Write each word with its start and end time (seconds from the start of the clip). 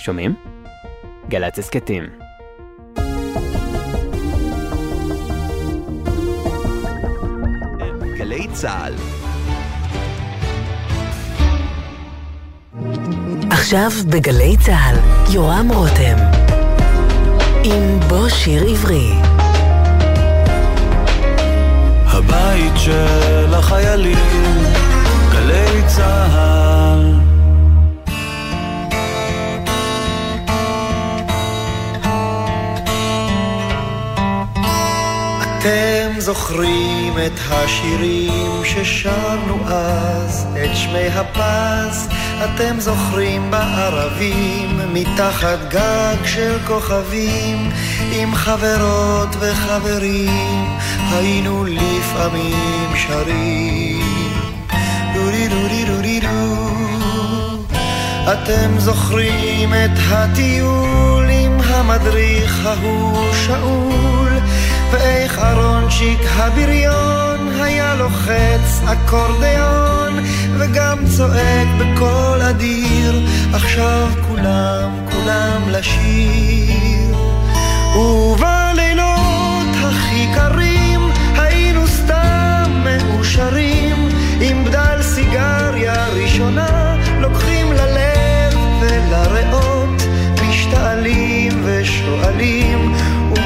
שומעים? 0.00 0.34
גל"צ 1.28 1.58
הסכתים. 1.58 2.04
גלי 8.18 8.46
צה"ל. 8.52 8.94
עכשיו 13.50 13.90
בגלי 14.10 14.56
צה"ל, 14.56 14.96
יורם 15.34 15.68
רותם. 15.74 16.16
עם 17.64 18.00
בוא 18.08 18.28
שיר 18.28 18.62
עברי. 18.68 19.10
הבית 22.06 22.72
של 22.76 23.54
החיילים, 23.54 24.18
גלי 25.32 25.82
צה"ל. 25.86 26.79
אתם 35.60 36.20
זוכרים 36.20 37.14
את 37.26 37.40
השירים 37.50 38.64
ששרנו 38.64 39.58
אז, 39.66 40.46
את 40.64 40.76
שמי 40.76 41.08
הפז, 41.08 42.08
אתם 42.44 42.80
זוכרים 42.80 43.50
בערבים, 43.50 44.80
מתחת 44.92 45.58
גג 45.68 46.16
של 46.24 46.58
כוכבים, 46.66 47.70
עם 48.12 48.34
חברות 48.34 49.28
וחברים, 49.40 50.78
היינו 51.12 51.64
לפעמים 51.64 52.88
שרים. 52.96 54.40
דורי 55.14 55.48
דורי 55.48 55.84
דורי 55.84 56.20
דו. 56.20 56.70
אתם 58.32 58.78
זוכרים 58.78 59.74
את 59.74 59.98
הטיול 60.08 61.30
עם 61.30 61.60
המדריך 61.60 62.66
ההוא 62.66 63.34
שאול, 63.46 64.19
ואיך 64.92 65.38
אהרונצ'יק 65.38 66.20
הבריון 66.36 67.48
היה 67.62 67.94
לוחץ 67.94 68.82
אקורדיון, 68.92 70.24
וגם 70.58 70.98
צועק 71.16 71.68
בקול 71.78 72.42
אדיר, 72.42 73.26
עכשיו 73.52 74.08
כולם, 74.28 74.90
כולם 75.12 75.62
לשיר. 75.68 77.16
ובלילות 77.96 79.66
הכי 79.84 80.26
קרים 80.34 81.00
היינו 81.36 81.86
סתם 81.86 82.84
מאושרים, 82.84 84.08
עם 84.40 84.64
בדל 84.64 85.02
סיגריה 85.02 86.08
ראשונה, 86.08 86.96
לוקחים 87.20 87.72
ללב 87.72 88.58
ולריאות, 88.80 90.02
משתעלים 90.48 91.62
ושואלים, 91.64 92.94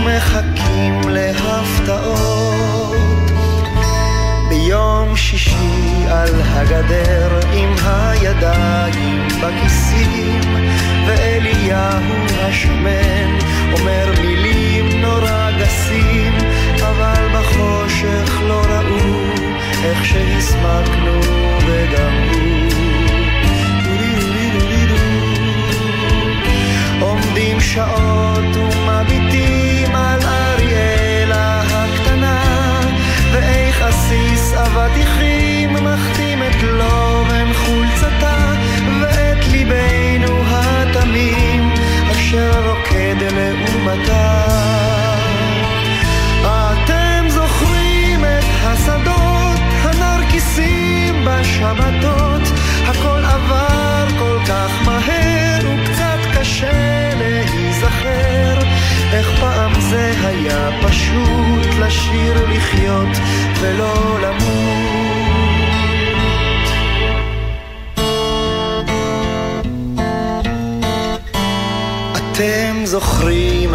ומחכים 0.04 1.00
להפתעות. 1.08 2.94
ביום 4.48 5.16
שישי 5.16 6.04
על 6.10 6.28
הגדר 6.44 7.40
עם 7.52 7.74
הידיים 7.84 9.28
בכיסים 9.28 10.40
ואליהו 11.06 12.24
השמן 12.40 13.38
אומר 13.72 14.12
מילים 14.20 15.00
נורא 15.00 15.50
גסים 15.60 16.32
אבל 16.80 17.28
בחושך 17.34 18.40
לא 18.48 18.62
ראו 18.68 19.24
איך 19.84 20.04
שהסמקנו 20.04 21.03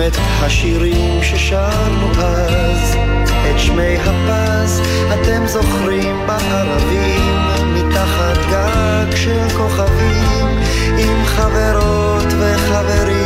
את 0.09 0.17
השירים 0.17 1.23
ששרנו 1.23 2.11
אז, 2.17 2.95
את 3.49 3.59
שמי 3.59 3.97
הפז, 3.97 4.81
אתם 5.13 5.47
זוכרים 5.47 6.27
בערבים, 6.27 7.35
מתחת 7.73 8.37
גג 8.51 9.15
של 9.15 9.49
כוכבים, 9.57 10.47
עם 10.97 11.25
חברות 11.25 12.25
וחברים, 12.39 13.18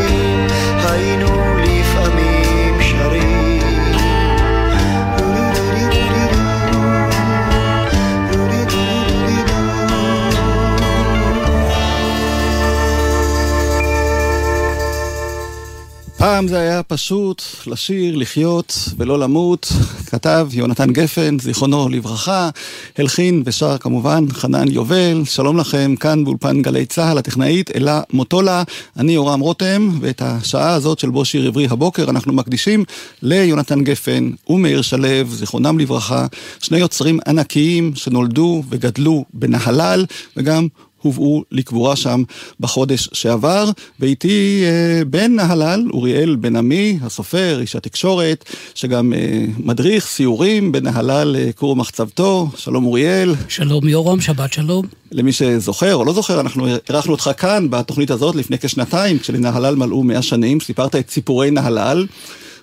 פעם 16.33 16.47
זה 16.47 16.59
היה 16.59 16.83
פשוט 16.83 17.43
לשיר, 17.67 18.15
לחיות 18.15 18.89
ולא 18.97 19.19
למות, 19.19 19.71
כתב 20.11 20.47
יונתן 20.51 20.91
גפן, 20.91 21.39
זיכרונו 21.39 21.89
לברכה, 21.89 22.49
הלחין 22.97 23.43
ושר 23.45 23.77
כמובן 23.77 24.25
חנן 24.31 24.71
יובל, 24.71 25.21
שלום 25.25 25.57
לכם, 25.57 25.95
כאן 25.95 26.23
באולפן 26.23 26.61
גלי 26.61 26.85
צה"ל, 26.85 27.17
הטכנאית 27.17 27.75
אלה 27.75 28.01
מוטולה, 28.13 28.63
אני 28.97 29.11
יורם 29.11 29.39
רותם, 29.39 29.89
ואת 30.01 30.21
השעה 30.21 30.73
הזאת 30.73 30.99
של 30.99 31.09
בוא 31.09 31.25
שיר 31.25 31.47
עברי 31.47 31.67
הבוקר 31.69 32.09
אנחנו 32.09 32.33
מקדישים 32.33 32.83
ליונתן 33.21 33.83
גפן 33.83 34.31
ומאיר 34.49 34.81
שלו, 34.81 35.29
זיכרונם 35.29 35.79
לברכה, 35.79 36.27
שני 36.59 36.77
יוצרים 36.77 37.19
ענקיים 37.27 37.91
שנולדו 37.95 38.63
וגדלו 38.69 39.25
בנהלל, 39.33 40.05
וגם 40.37 40.67
הובאו 41.03 41.43
לקבורה 41.51 41.95
שם 41.95 42.23
בחודש 42.59 43.09
שעבר, 43.13 43.69
ואיתי 43.99 44.63
אה, 44.65 45.05
בן 45.05 45.35
נהלל, 45.35 45.89
אוריאל 45.93 46.35
בן 46.35 46.55
עמי, 46.55 46.99
הסופר, 47.01 47.57
איש 47.61 47.75
התקשורת, 47.75 48.45
שגם 48.75 49.13
אה, 49.13 49.45
מדריך 49.57 50.07
סיורים 50.07 50.71
בנהלל 50.71 51.35
אה, 51.35 51.51
כור 51.55 51.75
מחצבתו. 51.75 52.49
שלום 52.57 52.85
אוריאל. 52.85 53.35
שלום 53.47 53.87
יורם, 53.87 54.21
שבת 54.21 54.53
שלום. 54.53 54.85
למי 55.11 55.31
שזוכר 55.31 55.95
או 55.95 56.05
לא 56.05 56.13
זוכר, 56.13 56.39
אנחנו 56.39 56.67
אירחנו 56.89 57.11
אותך 57.11 57.31
כאן 57.37 57.69
בתוכנית 57.69 58.11
הזאת 58.11 58.35
לפני 58.35 58.57
כשנתיים, 58.57 59.19
כשלנהלל 59.19 59.75
מלאו 59.75 60.03
מאה 60.03 60.21
שנים, 60.21 60.59
סיפרת 60.59 60.95
את 60.95 61.09
סיפורי 61.09 61.51
נהלל. 61.51 62.05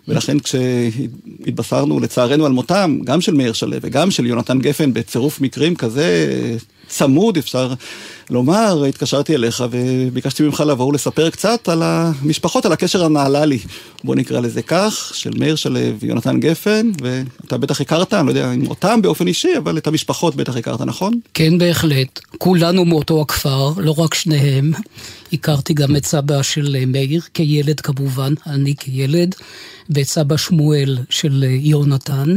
ולכן 0.09 0.37
כשהתבשרנו 0.39 2.01
לצערנו 2.01 2.47
על 2.47 2.53
מותם, 2.53 2.99
גם 3.05 3.21
של 3.21 3.35
מאיר 3.35 3.53
שלו 3.53 3.77
וגם 3.81 4.11
של 4.11 4.27
יונתן 4.27 4.59
גפן 4.59 4.93
בצירוף 4.93 5.41
מקרים 5.41 5.77
כזה 5.77 6.27
צמוד, 6.91 7.37
אפשר 7.37 7.73
לומר, 8.31 8.85
התקשרתי 8.85 9.35
אליך 9.35 9.65
וביקשתי 9.71 10.43
ממך 10.43 10.61
לבוא 10.67 10.85
ולספר 10.85 11.31
קצת 11.31 11.69
על 11.69 11.83
המשפחות, 11.83 12.67
על 12.67 12.73
הקשר 12.73 13.05
הנהללי, 13.05 13.59
בוא 14.05 14.15
נקרא 14.15 14.41
לזה 14.41 14.63
כך, 14.63 15.13
של 15.15 15.31
מאיר 15.39 15.57
שלו 15.57 15.81
ויונתן 15.99 16.41
גפן, 16.41 16.91
ואתה 17.03 17.59
בטח 17.59 17.81
הכרת, 17.81 18.15
אני 18.15 18.27
לא 18.27 18.31
יודע 18.31 18.53
אם 18.53 18.67
אותם 18.67 19.03
באופן 19.03 19.27
אישי, 19.27 19.57
אבל 19.59 19.79
את 19.79 19.87
המשפחות 19.87 20.37
בטח 20.37 20.57
הכרת, 20.57 20.81
נכון? 20.81 21.13
כן, 21.35 21.59
בהחלט. 21.59 22.21
כולנו 22.39 22.85
מאותו 22.85 23.21
הכפר, 23.21 23.73
לא 23.77 23.95
רק 23.99 24.15
שניהם. 24.15 24.73
הכרתי 25.33 25.75
גם 25.75 25.97
את 25.97 26.07
סבא 26.07 26.43
של 26.43 26.85
מאיר, 26.87 27.21
כילד 27.35 27.81
כמובן, 27.81 28.35
אני 28.47 28.75
כילד, 28.77 29.35
ואת 29.91 30.07
סבא 30.07 30.37
שמואל 30.37 30.99
של 31.11 31.45
יונתן. 31.49 32.37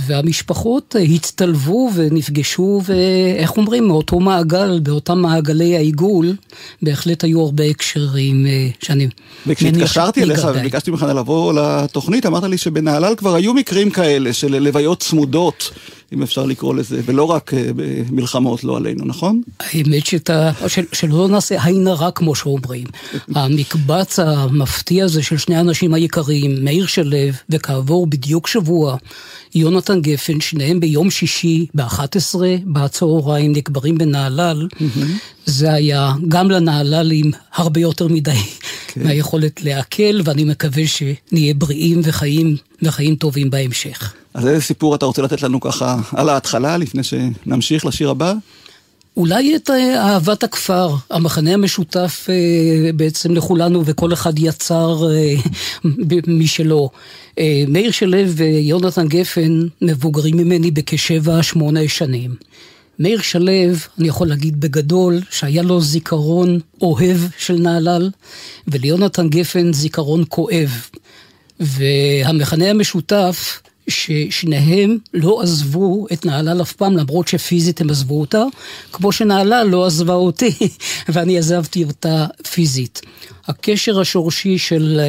והמשפחות 0.00 0.96
הצטלבו 1.14 1.90
ונפגשו, 1.94 2.80
ואיך 2.84 3.56
אומרים, 3.56 3.88
מאותו 3.88 4.20
מעגל, 4.20 4.80
באותם 4.82 5.18
מעגלי 5.18 5.76
העיגול, 5.76 6.36
בהחלט 6.82 7.24
היו 7.24 7.40
הרבה 7.40 7.64
הקשרים 7.64 8.46
שאני 8.82 9.04
מניח 9.04 9.14
וכשהתקשרתי 9.46 10.22
אליך 10.22 10.48
וביקשתי 10.54 10.90
ממך 10.90 11.06
לבוא 11.16 11.52
לתוכנית, 11.52 12.26
אמרת 12.26 12.44
לי 12.44 12.58
שבנהלל 12.58 13.14
כבר 13.14 13.34
היו 13.34 13.54
מקרים 13.54 13.90
כאלה 13.90 14.32
של 14.32 14.58
לוויות 14.58 15.00
צמודות 15.00 15.70
אם 16.12 16.22
אפשר 16.22 16.46
לקרוא 16.46 16.74
לזה, 16.74 17.00
ולא 17.04 17.24
רק 17.24 17.54
אה, 17.54 17.70
במלחמות 17.76 18.64
לא 18.64 18.76
עלינו, 18.76 19.04
נכון? 19.04 19.42
האמת 19.60 20.06
שאתה, 20.06 20.50
של, 20.68 20.84
שלא 20.92 21.28
נעשה 21.28 21.64
עין 21.64 21.86
הרע 21.86 22.10
כמו 22.10 22.34
שאומרים. 22.34 22.86
המקבץ 23.34 24.18
המפתיע 24.18 25.04
הזה 25.04 25.22
של 25.22 25.38
שני 25.38 25.56
האנשים 25.56 25.94
היקרים, 25.94 26.64
מאיר 26.64 26.86
שלו, 26.86 27.16
וכעבור 27.50 28.06
בדיוק 28.06 28.46
שבוע, 28.46 28.96
יונתן 29.54 30.00
גפן, 30.00 30.40
שניהם 30.40 30.80
ביום 30.80 31.10
שישי 31.10 31.66
ב-11 31.74 32.34
בצהריים 32.66 33.52
נקברים 33.52 33.98
בנהלל, 33.98 34.68
זה 35.46 35.72
היה 35.72 36.12
גם 36.28 36.50
לנהללים 36.50 37.30
הרבה 37.54 37.80
יותר 37.80 38.08
מדי 38.08 38.38
כן. 38.94 39.02
מהיכולת 39.02 39.62
לעכל, 39.62 40.20
ואני 40.24 40.44
מקווה 40.44 40.82
שנהיה 40.86 41.54
בריאים 41.54 42.00
וחיים, 42.04 42.56
וחיים 42.82 43.14
טובים 43.16 43.50
בהמשך. 43.50 44.14
אז 44.34 44.46
איזה 44.46 44.60
סיפור 44.60 44.94
אתה 44.94 45.06
רוצה 45.06 45.22
לתת 45.22 45.42
לנו 45.42 45.60
ככה 45.60 45.96
על 46.12 46.28
ההתחלה, 46.28 46.76
לפני 46.76 47.02
שנמשיך 47.02 47.86
לשיר 47.86 48.10
הבא? 48.10 48.32
אולי 49.16 49.56
את 49.56 49.70
אה, 49.70 50.02
אהבת 50.02 50.42
הכפר, 50.42 50.94
המחנה 51.10 51.54
המשותף 51.54 52.26
אה, 52.28 52.92
בעצם 52.92 53.34
לכולנו, 53.34 53.82
וכל 53.86 54.12
אחד 54.12 54.38
יצר 54.38 55.10
אה, 55.10 55.34
משלו. 56.26 56.90
מאיר 57.68 57.90
שלו 57.90 58.18
ויונתן 58.28 59.08
גפן 59.08 59.66
מבוגרים 59.82 60.36
ממני 60.36 60.70
בכשבע, 60.70 61.42
שמונה 61.42 61.88
שנים. 61.88 62.34
מאיר 62.98 63.20
שלו, 63.20 63.52
אני 63.98 64.08
יכול 64.08 64.28
להגיד 64.28 64.60
בגדול, 64.60 65.20
שהיה 65.30 65.62
לו 65.62 65.80
זיכרון 65.80 66.60
אוהב 66.82 67.18
של 67.38 67.54
נהלל, 67.54 68.10
וליונתן 68.68 69.28
גפן 69.28 69.72
זיכרון 69.72 70.24
כואב. 70.28 70.88
והמכנה 71.60 72.70
המשותף 72.70 73.62
ששניהם 73.88 74.98
לא 75.14 75.42
עזבו 75.42 76.06
את 76.12 76.26
נהלל 76.26 76.62
אף 76.62 76.72
פעם, 76.72 76.96
למרות 76.96 77.28
שפיזית 77.28 77.80
הם 77.80 77.90
עזבו 77.90 78.20
אותה, 78.20 78.44
כמו 78.92 79.12
שנהלל 79.12 79.66
לא 79.70 79.86
עזבה 79.86 80.14
אותי, 80.14 80.52
ואני 81.12 81.38
עזבתי 81.38 81.84
אותה 81.84 82.26
פיזית. 82.52 83.00
הקשר 83.46 84.00
השורשי 84.00 84.58
של, 84.58 85.00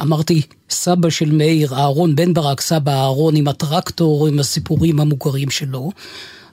אמרתי, 0.00 0.42
סבא 0.70 1.10
של 1.10 1.32
מאיר, 1.32 1.74
אהרון 1.74 2.16
בן 2.16 2.34
ברק, 2.34 2.60
סבא 2.60 2.92
אהרון 2.92 3.36
עם 3.36 3.48
הטרקטור, 3.48 4.26
עם 4.26 4.38
הסיפורים 4.38 5.00
המוכרים 5.00 5.50
שלו, 5.50 5.90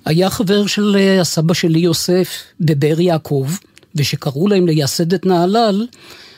היה 0.10 0.30
חבר 0.30 0.68
של 0.68 0.98
הסבא 1.22 1.54
שלי 1.54 1.80
יוסף 1.80 2.30
בבאר 2.62 3.00
יעקב, 3.00 3.48
ושקראו 3.96 4.48
להם 4.48 4.68
לייסד 4.68 5.14
את 5.14 5.26
נהלל, 5.26 5.88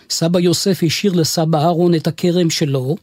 סבא 0.10 0.40
יוסף 0.40 0.80
השאיר 0.84 1.14
לסבא 1.14 1.60
אהרון 1.60 1.96
את 1.96 2.08
הכרם 2.08 2.50
שלו, 2.50 2.96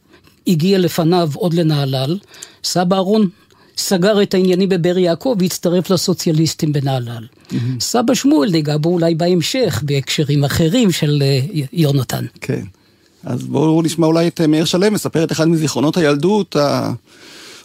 הגיע 0.47 0.77
לפניו 0.77 1.29
עוד 1.35 1.53
לנהלל, 1.53 2.17
סבא 2.63 2.95
אהרון 2.95 3.29
סגר 3.77 4.23
את 4.23 4.33
העניינים 4.33 4.69
בבאר 4.69 4.97
יעקב 4.97 5.35
והצטרף 5.39 5.89
לסוציאליסטים 5.89 6.73
בנהלל. 6.73 7.27
Mm-hmm. 7.27 7.55
סבא 7.79 8.13
שמואל 8.13 8.49
ניגע 8.49 8.77
בו 8.77 8.89
אולי 8.89 9.15
בהמשך, 9.15 9.83
בהקשרים 9.85 10.43
אחרים 10.43 10.91
של 10.91 11.23
uh, 11.53 11.67
יונתן. 11.73 12.25
כן. 12.41 12.63
אז 13.23 13.43
בואו 13.43 13.81
נשמע 13.81 14.07
אולי 14.07 14.27
את 14.27 14.41
אה, 14.41 14.47
מאיר 14.47 14.65
שלם, 14.65 14.93
מספר 14.93 15.23
את 15.23 15.31
אחד 15.31 15.47
מזיכרונות 15.47 15.97
הילדות, 15.97 16.55
ה... 16.55 16.91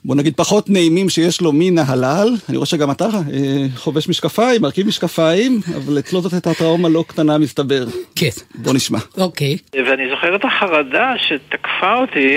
בוא 0.05 0.17
נגיד 0.17 0.35
פחות 0.37 0.71
נעימים 0.71 1.09
שיש 1.09 1.41
לו 1.41 1.53
מנהלל. 1.55 2.29
אני 2.49 2.57
רואה 2.57 2.67
שגם 2.67 2.91
אתה 2.91 3.05
אה, 3.05 3.67
חובש 3.77 4.09
משקפיים, 4.09 4.63
מרכיב 4.63 4.87
משקפיים, 4.87 5.61
אבל 5.77 5.99
אצלו 5.99 6.21
זאת 6.21 6.33
הייתה 6.33 6.55
טראומה 6.55 6.89
לא 6.89 7.05
קטנה 7.09 7.39
מסתבר. 7.39 7.85
כן. 8.17 8.29
בוא 8.55 8.75
נשמע. 8.75 8.99
אוקיי. 9.19 9.57
ואני 9.87 10.11
זוכר 10.11 10.37
את 10.37 10.45
החרדה 10.45 11.13
שתקפה 11.19 11.95
אותי 11.95 12.37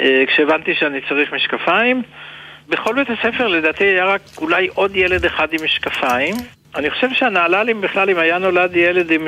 אה, 0.00 0.24
כשהבנתי 0.26 0.74
שאני 0.74 0.98
צריך 1.08 1.32
משקפיים. 1.32 2.02
בכל 2.68 2.94
בית 2.94 3.08
הספר 3.10 3.46
לדעתי 3.46 3.84
היה 3.84 4.04
רק 4.04 4.20
אולי 4.38 4.68
עוד 4.74 4.96
ילד 4.96 5.24
אחד 5.24 5.48
עם 5.52 5.64
משקפיים. 5.64 6.34
אני 6.76 6.90
חושב 6.90 7.06
שהנהללים 7.14 7.80
בכלל, 7.80 8.10
אם 8.10 8.18
היה 8.18 8.38
נולד 8.38 8.76
ילד 8.76 9.10
עם. 9.10 9.26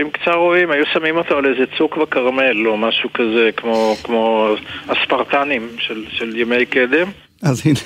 עם 0.00 0.10
קצר 0.10 0.34
רואים, 0.34 0.70
היו 0.70 0.84
שמים 0.92 1.16
אותו 1.16 1.34
על 1.34 1.46
איזה 1.46 1.64
צוק 1.78 1.96
בכרמל 1.96 2.66
או 2.66 2.76
משהו 2.76 3.12
כזה, 3.12 3.50
כמו, 3.56 3.96
כמו 4.02 4.48
הספרטנים 4.88 5.68
של, 5.78 6.04
של 6.10 6.36
ימי 6.36 6.66
קדם. 6.66 7.10
אז 7.42 7.62
הנה, 7.64 7.78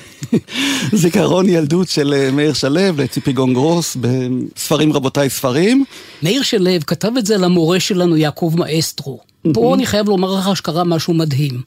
זיכרון 1.01 1.49
ילדות 1.49 1.87
של 1.87 2.13
אה, 2.13 2.31
מאיר 2.31 2.53
שלו 2.53 2.81
לציפי 2.97 3.33
גונגרוס 3.33 3.97
בספרים 4.01 4.93
רבותיי 4.93 5.29
ספרים. 5.29 5.85
מאיר 6.23 6.41
שלו 6.41 6.71
כתב 6.87 7.11
את 7.17 7.25
זה 7.25 7.37
למורה 7.37 7.79
שלנו 7.79 8.17
יעקב 8.17 8.53
מאסטרו. 8.57 9.19
פה 9.53 9.75
אני 9.75 9.85
חייב 9.85 10.09
לומר 10.09 10.35
לך 10.35 10.57
שקרה 10.57 10.83
משהו 10.83 11.13
מדהים. 11.13 11.61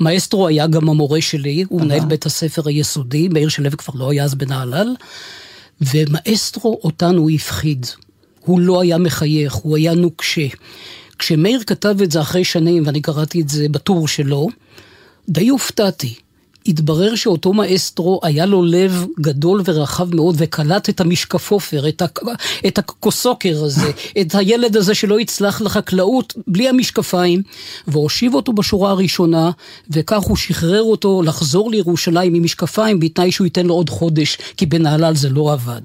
מאסטרו 0.00 0.48
היה 0.48 0.66
גם 0.66 0.88
המורה 0.88 1.20
שלי, 1.20 1.64
הוא 1.68 1.80
מנהל 1.80 2.04
בית 2.04 2.26
הספר 2.26 2.62
היסודי, 2.68 3.28
מאיר 3.28 3.48
שלו 3.48 3.70
כבר 3.70 3.94
לא 3.98 4.10
היה 4.10 4.24
אז 4.24 4.34
בנהלל, 4.34 4.94
ומאסטרו 5.80 6.80
אותנו 6.84 7.28
הפחיד. 7.30 7.86
הוא 8.40 8.60
לא 8.60 8.80
היה 8.80 8.98
מחייך, 8.98 9.54
הוא 9.54 9.76
היה 9.76 9.94
נוקשה. 9.94 10.46
כשמאיר 11.18 11.62
כתב 11.66 12.02
את 12.02 12.10
זה 12.10 12.20
אחרי 12.20 12.44
שנים, 12.44 12.82
ואני 12.86 13.02
קראתי 13.02 13.40
את 13.40 13.48
זה 13.48 13.68
בטור 13.68 14.08
שלו, 14.08 14.48
די 15.28 15.48
הופתעתי. 15.48 16.14
התברר 16.68 17.14
שאותו 17.14 17.52
מאסטרו 17.52 18.20
היה 18.22 18.46
לו 18.46 18.62
לב 18.62 19.06
גדול 19.20 19.62
ורחב 19.64 20.14
מאוד 20.14 20.34
וקלט 20.38 20.88
את 20.88 21.00
המשקפופר, 21.00 21.88
את, 21.88 22.02
ה, 22.02 22.06
את 22.66 22.78
הקוסוקר 22.78 23.64
הזה, 23.64 23.90
את 24.20 24.34
הילד 24.34 24.76
הזה 24.76 24.94
שלא 24.94 25.20
יצלח 25.20 25.60
לחקלאות 25.60 26.34
בלי 26.46 26.68
המשקפיים, 26.68 27.42
והושיב 27.88 28.34
אותו 28.34 28.52
בשורה 28.52 28.90
הראשונה, 28.90 29.50
וכך 29.90 30.22
הוא 30.22 30.36
שחרר 30.36 30.82
אותו 30.82 31.22
לחזור 31.22 31.70
לירושלים 31.70 32.34
עם 32.34 32.42
משקפיים 32.42 33.00
בתנאי 33.00 33.32
שהוא 33.32 33.44
ייתן 33.44 33.66
לו 33.66 33.74
עוד 33.74 33.90
חודש, 33.90 34.38
כי 34.56 34.66
בנהלל 34.66 35.14
זה 35.14 35.28
לא 35.28 35.52
עבד. 35.52 35.80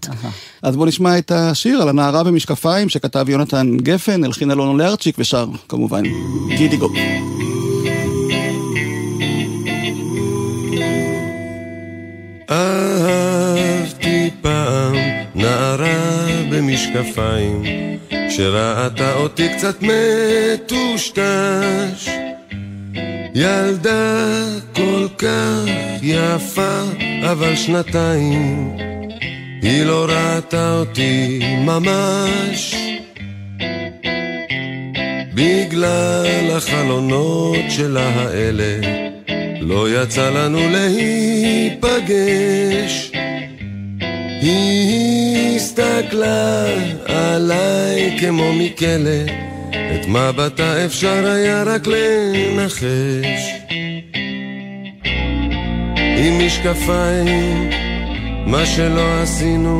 אז 0.61 0.75
בוא 0.75 0.85
נשמע 0.85 1.17
את 1.17 1.31
השיר 1.31 1.81
על 1.81 1.89
הנערה 1.89 2.23
במשקפיים 2.23 2.89
שכתב 2.89 3.25
יונתן 3.29 3.77
גפן, 3.77 4.23
הלחין 4.23 4.51
אלונו 4.51 4.77
לארצ'יק 4.77 5.15
ושר 5.19 5.45
כמובן 5.69 6.03
גידי 6.57 6.77
אהבתי 12.51 14.29
פעם 14.41 14.95
נערה 15.35 16.27
במשקפיים 16.51 17.63
שראתה 18.29 19.13
אותי 19.13 19.49
קצת 19.57 19.75
מטושטש. 20.61 21.11
ילדה 23.35 24.43
כל 24.73 25.07
כך 25.17 25.65
יפה 26.01 26.81
אבל 27.31 27.55
שנתיים 27.55 28.77
היא 29.61 29.83
לא 29.83 30.07
ראתה 30.09 30.73
אותי 30.73 31.39
ממש. 31.57 32.75
בגלל 35.33 36.51
החלונות 36.57 37.55
שלה 37.69 38.09
האלה 38.09 39.10
לא 39.61 40.03
יצא 40.03 40.29
לנו 40.29 40.59
להיפגש. 40.71 41.91
היא 44.41 45.55
הסתכלה 45.55 46.65
עליי 47.05 48.17
כמו 48.19 48.53
מכלא, 48.53 49.25
את 49.69 50.07
מבטה 50.07 50.85
אפשר 50.85 51.25
היה 51.25 51.63
רק 51.63 51.87
לנחש. 51.87 53.51
עם 56.17 56.45
משקפיים, 56.45 57.69
מה 58.45 58.65
שלא 58.65 59.21
עשינו, 59.21 59.79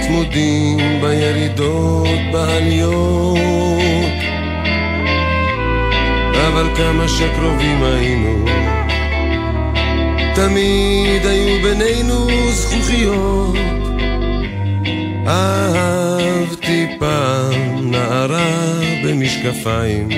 צמודים 0.00 1.00
בירידות, 1.00 2.18
בעליות. 2.32 3.38
אבל 6.48 6.66
כמה 6.76 7.08
שקרובים 7.08 7.82
היינו 7.82 8.44
תמיד 10.38 11.26
היו 11.26 11.62
בינינו 11.62 12.28
זכוכיות. 12.52 13.56
אהבתי 15.26 16.86
פעם 16.98 17.90
נערה 17.90 18.80
במשקפיים, 19.04 20.08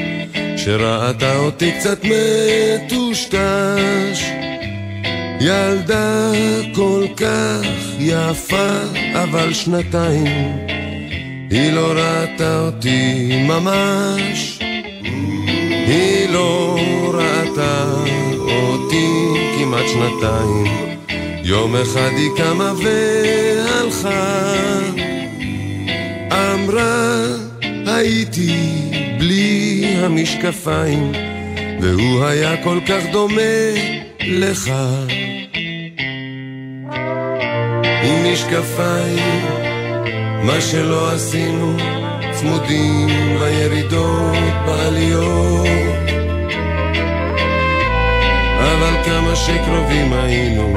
שראתה 0.56 1.36
אותי 1.36 1.72
קצת 1.72 2.04
מטושטש. 2.84 3.30
ילדה 5.40 6.32
כל 6.74 7.06
כך 7.16 7.66
יפה, 7.98 8.78
אבל 9.14 9.52
שנתיים, 9.52 10.56
היא 11.50 11.72
לא 11.72 11.92
ראתה 11.96 12.60
אותי 12.60 13.28
ממש. 13.48 14.58
היא 15.86 16.28
לא 16.28 16.78
ראתה 17.14 17.49
כמעט 19.60 19.88
שנתיים. 19.88 20.64
יום 21.44 21.76
אחד 21.76 22.10
היא 22.16 22.30
קמה 22.36 22.72
והלכה, 22.82 24.52
אמרה 26.32 27.26
הייתי 27.86 28.54
בלי 29.18 29.84
המשקפיים, 29.96 31.12
והוא 31.80 32.24
היה 32.24 32.64
כל 32.64 32.78
כך 32.88 33.02
דומה 33.12 33.72
לך. 34.20 34.72
עם 38.02 38.32
משקפיים, 38.32 39.44
מה 40.42 40.60
שלא 40.60 41.12
עשינו, 41.12 41.76
צמודים 42.32 43.08
בירידות, 43.38 44.36
בעליות. 44.66 46.19
אבל 49.00 49.08
כמה 49.08 49.36
שקרובים 49.36 50.12
היינו, 50.12 50.74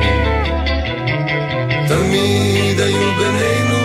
תמיד 1.87 2.79
היו 2.79 3.11
בינינו. 3.17 3.83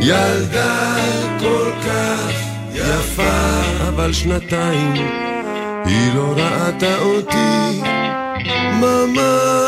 ילדה 0.00 0.96
כל 1.40 1.70
כך 1.86 2.32
יפה, 2.74 3.60
אבל 3.88 4.12
שנתיים 4.12 4.94
היא 5.84 6.14
לא 6.14 6.34
ראתה 6.36 6.98
אותי 6.98 7.80
ממש. 8.80 9.63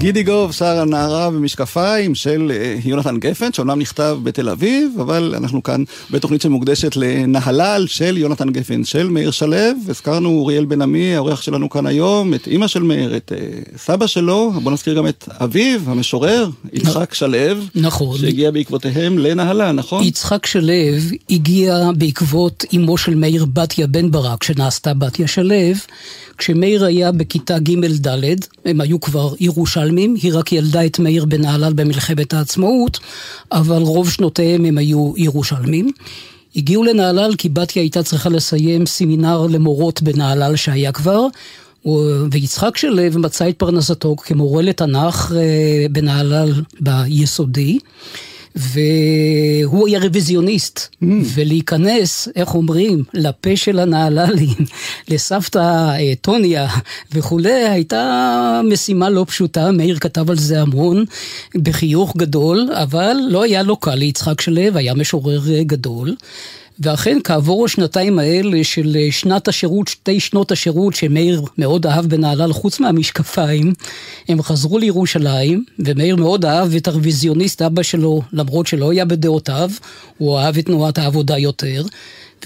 גידי 0.00 0.22
גוב 0.22 0.52
שר 0.52 0.80
הנערה 0.80 1.30
במשקפיים 1.30 2.14
של 2.14 2.52
אה, 2.54 2.76
יונתן 2.84 3.16
גפן, 3.18 3.52
שאומנם 3.52 3.78
נכתב 3.78 4.18
בתל 4.22 4.48
אביב, 4.48 4.92
אבל 5.00 5.34
אנחנו 5.36 5.62
כאן 5.62 5.84
בתוכנית 6.10 6.42
שמוקדשת 6.42 6.96
לנהלל 6.96 7.86
של 7.86 8.18
יונתן 8.18 8.50
גפן 8.50 8.84
של 8.84 9.08
מאיר 9.08 9.30
שלו. 9.30 9.56
הזכרנו 9.88 10.28
אוריאל 10.28 10.64
בן 10.64 10.82
עמי, 10.82 11.14
האורח 11.14 11.42
שלנו 11.42 11.70
כאן 11.70 11.86
היום, 11.86 12.34
את 12.34 12.46
אימא 12.46 12.66
של 12.66 12.82
מאיר, 12.82 13.16
את 13.16 13.32
אה, 13.36 13.58
סבא 13.76 14.06
שלו, 14.06 14.52
בוא 14.62 14.72
נזכיר 14.72 14.94
גם 14.94 15.08
את 15.08 15.28
אביו, 15.28 15.80
המשורר, 15.86 16.50
יצחק 16.72 17.14
שלו. 17.14 17.38
נכון. 17.74 18.18
שהגיע 18.18 18.50
בעקבותיהם 18.50 19.18
לנהלל, 19.18 19.72
נכון? 19.72 20.04
יצחק 20.04 20.46
שלו 20.46 20.72
הגיע 21.30 21.90
בעקבות 21.96 22.64
אמו 22.76 22.98
של 22.98 23.14
מאיר 23.14 23.46
בתיה 23.52 23.86
בן 23.86 24.10
ברק, 24.10 24.42
שנעשתה 24.42 24.94
בתיה 24.94 25.28
שלו, 25.28 25.54
כשמאיר 26.38 26.84
היה 26.84 27.12
בכיתה 27.12 27.58
ג'-ד', 27.58 28.36
הם 28.64 28.80
היו 28.80 29.00
כבר 29.00 29.34
ירושלמים, 29.90 30.14
היא 30.22 30.32
רק 30.34 30.52
ילדה 30.52 30.86
את 30.86 30.98
מאיר 30.98 31.24
בנהלל 31.24 31.72
במלחמת 31.72 32.34
העצמאות, 32.34 32.98
אבל 33.52 33.82
רוב 33.82 34.10
שנותיהם 34.10 34.64
הם 34.64 34.78
היו 34.78 35.12
ירושלמים. 35.16 35.90
הגיעו 36.56 36.84
לנהלל 36.84 37.34
כי 37.38 37.48
בתיה 37.48 37.82
הייתה 37.82 38.02
צריכה 38.02 38.28
לסיים 38.28 38.86
סמינר 38.86 39.46
למורות 39.46 40.02
בנהלל 40.02 40.56
שהיה 40.56 40.92
כבר, 40.92 41.26
ויצחק 42.30 42.76
שלו 42.76 43.02
מצא 43.20 43.48
את 43.48 43.56
פרנסתו 43.58 44.16
כמורה 44.16 44.62
לתנ"ך 44.62 45.32
אה, 45.36 45.86
בנהלל 45.90 46.52
ביסודי. 46.80 47.78
והוא 48.56 49.88
היה 49.88 50.00
רוויזיוניסט, 50.00 50.78
mm. 50.78 51.06
ולהיכנס, 51.34 52.28
איך 52.36 52.54
אומרים, 52.54 53.04
לפה 53.14 53.56
של 53.56 53.78
הנהללים, 53.78 54.54
לסבתא 55.08 55.58
אה, 55.58 56.12
טוניה 56.20 56.68
וכולי, 57.12 57.68
הייתה 57.68 58.60
משימה 58.64 59.10
לא 59.10 59.24
פשוטה, 59.28 59.70
מאיר 59.70 59.98
כתב 59.98 60.30
על 60.30 60.38
זה 60.38 60.60
המון, 60.60 61.04
בחיוך 61.54 62.16
גדול, 62.16 62.68
אבל 62.72 63.16
לא 63.28 63.42
היה 63.42 63.62
לו 63.62 63.76
קל 63.76 63.94
ליצחק 63.94 64.40
שלו, 64.40 64.62
היה 64.74 64.94
משורר 64.94 65.40
אה, 65.52 65.62
גדול. 65.64 66.14
ואכן 66.80 67.18
כעבור 67.24 67.64
השנתיים 67.64 68.18
האלה 68.18 68.64
של 68.64 68.96
אה, 68.96 69.12
שנת 69.12 69.48
השירות, 69.48 69.88
שתי 69.88 70.20
שנות 70.20 70.52
השירות 70.52 70.94
שמאיר 70.94 71.42
מאוד 71.58 71.86
אהב 71.86 72.06
בנהלל 72.06 72.52
חוץ 72.52 72.80
מהמשקפיים, 72.80 73.72
הם 74.28 74.42
חזרו 74.42 74.78
לירושלים, 74.78 75.64
ומאיר 75.78 76.16
מאוד 76.16 76.44
אהב 76.44 76.74
את 76.74 76.88
הרוויזיוניסט 76.88 77.62
אבא 77.62 77.82
שלו, 77.82 78.22
למרות 78.32 78.66
שלא 78.66 78.90
היה 78.90 79.04
בדעותיו, 79.04 79.70
הוא 80.18 80.38
אהב 80.38 80.58
את 80.58 80.66
תנועת 80.66 80.98
העבודה 80.98 81.38
יותר, 81.38 81.84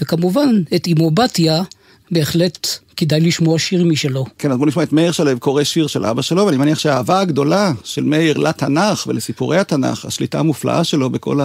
וכמובן 0.01 0.61
את 0.75 0.87
אמו 0.87 1.11
בתיה, 1.11 1.63
בהחלט 2.11 2.67
כדאי 2.95 3.19
לשמוע 3.19 3.59
שיר 3.59 3.85
משלו. 3.85 4.25
כן, 4.37 4.51
אז 4.51 4.57
בוא 4.57 4.67
נשמע 4.67 4.83
את 4.83 4.93
מאיר 4.93 5.11
שלו 5.11 5.39
קורא 5.39 5.63
שיר 5.63 5.87
של 5.87 6.05
אבא 6.05 6.21
שלו, 6.21 6.45
ואני 6.45 6.57
מניח 6.57 6.79
שהאהבה 6.79 7.19
הגדולה 7.19 7.71
של 7.83 8.03
מאיר 8.03 8.37
לתנ"ך 8.37 9.07
ולסיפורי 9.07 9.57
התנ"ך, 9.57 10.05
השליטה 10.05 10.39
המופלאה 10.39 10.83
שלו 10.83 11.09
בכל 11.09 11.39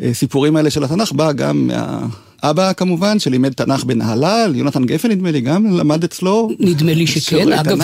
הסיפורים 0.00 0.56
האלה 0.56 0.70
של 0.70 0.84
התנ"ך, 0.84 1.12
באה 1.12 1.32
גם 1.32 1.66
מה... 1.66 2.06
אבא 2.42 2.72
כמובן, 2.72 3.18
שלימד 3.18 3.52
תנ"ך 3.52 3.84
בנהלל, 3.84 4.52
יונתן 4.54 4.84
גפן 4.84 5.08
נדמה 5.10 5.30
לי 5.30 5.40
גם 5.40 5.62
למד 5.80 6.04
אצלו. 6.04 6.48
נדמה 6.60 6.92
לי 6.92 7.06
שכן, 7.06 7.52
אגב, 7.52 7.78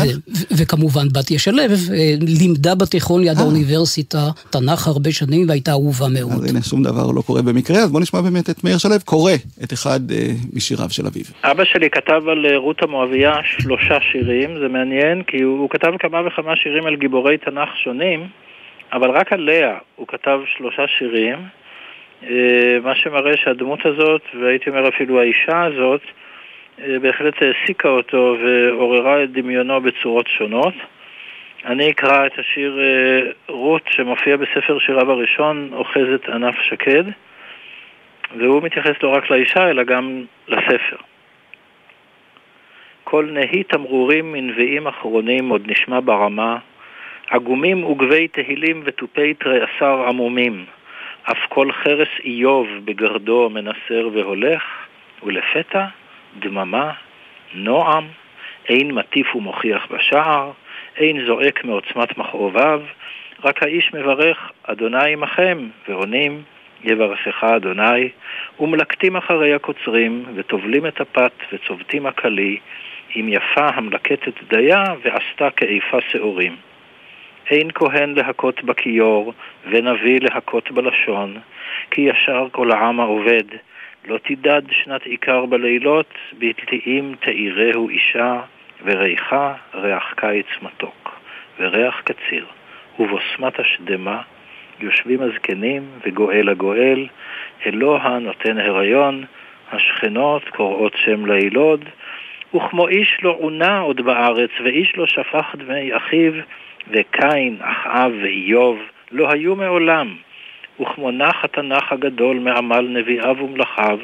וכמובן 0.58 1.08
בתיה 1.08 1.38
שלו, 1.38 1.58
אה, 1.58 1.66
לימדה 2.40 2.74
בתיכון 2.74 3.20
ליד 3.20 3.36
אה. 3.36 3.42
האוניברסיטה 3.42 4.18
תנ"ך 4.50 4.86
הרבה 4.86 5.12
שנים 5.12 5.48
והייתה 5.48 5.70
אהובה 5.70 6.06
מאוד. 6.08 6.32
אז 6.32 6.50
הנה, 6.50 6.62
שום 6.62 6.82
דבר 6.82 7.10
לא 7.10 7.22
קורה 7.22 7.42
במקרה, 7.42 7.78
אז 7.78 7.92
בוא 7.92 8.00
נשמע 8.00 8.20
באמת 8.20 8.50
את 8.50 8.64
מאיר 8.64 8.78
שלו 8.78 8.94
קורא 9.04 9.32
את 9.64 9.72
אחד 9.72 10.00
אה, 10.12 10.28
משיריו 10.52 10.90
של 10.90 11.06
אביו. 11.06 11.24
אבא 11.44 11.64
שלי 11.64 11.90
כתב 11.90 12.22
על 12.28 12.56
רות 12.56 12.82
המואביה 12.82 13.34
שלושה 13.44 13.98
שירים, 14.12 14.50
זה 14.62 14.68
מעניין, 14.68 15.22
כי 15.22 15.42
הוא 15.42 15.70
כתב 15.70 15.92
כמה 15.98 16.18
וכמה 16.26 16.56
שירים 16.56 16.86
על 16.86 16.96
גיבורי 16.96 17.38
תנ"ך 17.38 17.68
שונים, 17.84 18.26
אבל 18.92 19.10
רק 19.10 19.32
על 19.32 19.40
לאה 19.40 19.78
הוא 19.96 20.06
כתב 20.08 20.38
שלושה 20.56 20.82
שירים. 20.98 21.63
אה, 22.30 22.78
מה 22.82 22.94
שמראה 22.94 23.36
שהדמות 23.36 23.86
הזאת, 23.86 24.22
והייתי 24.40 24.70
אומר 24.70 24.88
אפילו 24.88 25.20
האישה 25.20 25.62
הזאת, 25.62 26.00
אה, 26.80 26.98
בהחלט 26.98 27.34
העסיקה 27.42 27.88
אותו 27.88 28.36
ועוררה 28.40 29.24
את 29.24 29.32
דמיונו 29.32 29.80
בצורות 29.80 30.26
שונות. 30.28 30.74
אני 31.64 31.90
אקרא 31.90 32.26
את 32.26 32.38
השיר 32.38 32.80
אה, 32.80 33.30
רות 33.48 33.82
שמופיע 33.90 34.36
בספר 34.36 34.78
שיריו 34.78 35.10
הראשון, 35.10 35.70
אוחזת 35.72 36.28
ענף 36.28 36.60
שקד, 36.60 37.04
והוא 38.36 38.62
מתייחס 38.62 39.02
לא 39.02 39.08
רק 39.08 39.30
לאישה 39.30 39.70
אלא 39.70 39.82
גם 39.82 40.24
לספר. 40.48 40.96
כל 43.04 43.28
נהי 43.32 43.62
תמרורים 43.62 44.32
מנביאים 44.32 44.86
אחרונים 44.86 45.48
עוד 45.48 45.62
נשמע 45.66 46.00
ברמה, 46.00 46.58
עגומים 47.30 47.84
וגבי 47.84 48.28
תהילים 48.28 48.82
ותופי 48.84 49.34
תריעשר 49.34 50.04
עמומים. 50.08 50.64
אף 51.30 51.38
כל 51.48 51.72
חרס 51.72 52.08
איוב 52.24 52.66
בגרדו 52.84 53.50
מנסר 53.50 54.08
והולך, 54.12 54.62
ולפתע 55.22 55.86
דממה, 56.38 56.92
נועם, 57.54 58.04
אין 58.68 58.92
מטיף 58.92 59.36
ומוכיח 59.36 59.86
בשער, 59.90 60.50
אין 60.96 61.26
זועק 61.26 61.64
מעוצמת 61.64 62.18
מכאוביו, 62.18 62.82
רק 63.44 63.62
האיש 63.62 63.94
מברך, 63.94 64.50
אדוני 64.62 65.12
עמכם, 65.12 65.68
ועונים, 65.88 66.42
יברכך 66.84 67.44
אדוני, 67.44 68.08
ומלקטים 68.60 69.16
אחרי 69.16 69.54
הקוצרים, 69.54 70.24
וטובלים 70.34 70.86
את 70.86 71.00
הפת, 71.00 71.32
וצובטים 71.52 72.06
הכלי, 72.06 72.58
עם 73.14 73.28
יפה 73.28 73.68
המלקטת 73.74 74.42
דיה, 74.48 74.84
ועשתה 75.02 75.50
כאיפה 75.50 75.98
שעורים. 76.08 76.56
אין 77.50 77.70
כהן 77.74 78.14
להכות 78.14 78.64
בכיור, 78.64 79.32
ונביא 79.70 80.20
להכות 80.20 80.70
בלשון, 80.70 81.38
כי 81.90 82.00
ישר 82.00 82.46
כל 82.52 82.72
העם 82.72 83.00
העובד. 83.00 83.44
לא 84.08 84.18
תדד 84.22 84.62
שנת 84.70 85.06
עיקר 85.06 85.46
בלילות, 85.46 86.14
בתלתיים 86.38 87.14
תאירהו 87.20 87.88
אישה, 87.88 88.40
וריחה 88.84 89.54
ריח 89.74 90.14
קיץ 90.16 90.46
מתוק, 90.62 91.20
וריח 91.58 92.00
קציר, 92.04 92.46
ובוסמת 92.98 93.60
השדמה, 93.60 94.22
יושבים 94.80 95.22
הזקנים, 95.22 95.82
וגואל 96.02 96.48
הגואל, 96.48 97.06
אלוה 97.66 98.18
נותן 98.18 98.58
הריון, 98.58 99.24
השכנות 99.72 100.48
קוראות 100.48 100.92
שם 100.96 101.26
לילוד, 101.26 101.84
וכמו 102.54 102.88
איש 102.88 103.18
לא 103.22 103.36
עונה 103.40 103.78
עוד 103.78 104.00
בארץ, 104.00 104.50
ואיש 104.64 104.96
לא 104.96 105.06
שפך 105.06 105.54
דמי 105.56 105.96
אחיו, 105.96 106.32
וקין, 106.88 107.56
אחאב 107.60 108.12
ואיוב 108.22 108.78
לא 109.10 109.32
היו 109.32 109.56
מעולם, 109.56 110.16
וכמו 110.80 111.10
נח 111.10 111.44
התנ"ך 111.44 111.92
הגדול 111.92 112.38
מעמל 112.38 112.80
נביאיו 112.80 113.36
ומלאכיו, 113.40 113.98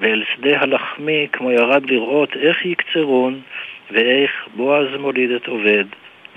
ואל 0.00 0.24
שדה 0.34 0.60
הלחמי 0.60 1.28
כמו 1.32 1.52
ירד 1.52 1.90
לראות 1.90 2.36
איך 2.36 2.64
יקצרון, 2.64 3.40
ואיך 3.90 4.30
בועז 4.54 4.86
מוליד 5.00 5.30
את 5.30 5.46
עובד, 5.46 5.84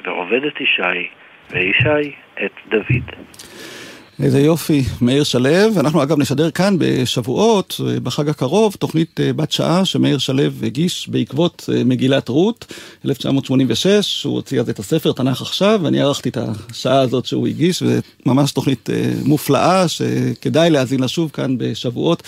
ועובד 0.03 0.44
את 0.44 0.62
ישי, 0.62 1.08
וישי 1.51 2.12
את 2.46 2.51
דוד. 2.70 3.12
איזה 4.24 4.40
יופי, 4.40 4.84
מאיר 5.02 5.24
שלו. 5.24 5.50
אנחנו 5.80 6.04
אגב 6.04 6.20
נשדר 6.20 6.52
כאן 6.52 6.76
בשבועות, 6.80 7.82
בחג 8.04 8.30
הקרוב, 8.30 8.76
תוכנית 8.80 9.20
אה, 9.20 9.34
בת 9.34 9.52
שעה 9.52 9.86
שמאיר 9.86 10.18
שלו 10.18 10.44
הגיש 10.64 11.10
בעקבות 11.10 11.70
אה, 11.74 11.84
מגילת 11.84 12.30
רות, 12.30 12.74
1986, 13.06 14.24
הוא 14.24 14.34
הוציא 14.34 14.60
אז 14.60 14.70
את 14.70 14.80
הספר 14.80 15.12
תנ"ך 15.12 15.42
עכשיו, 15.42 15.80
ואני 15.84 16.02
ערכתי 16.02 16.30
את 16.30 16.38
השעה 16.72 17.00
הזאת 17.00 17.26
שהוא 17.26 17.48
הגיש, 17.48 17.84
וממש 18.26 18.52
תוכנית 18.52 18.90
אה, 18.90 19.12
מופלאה 19.24 19.88
שכדאי 19.88 20.70
להאזין 20.70 21.00
לה 21.00 21.08
שוב 21.08 21.32
כאן 21.34 21.56
בשבועות. 21.58 22.24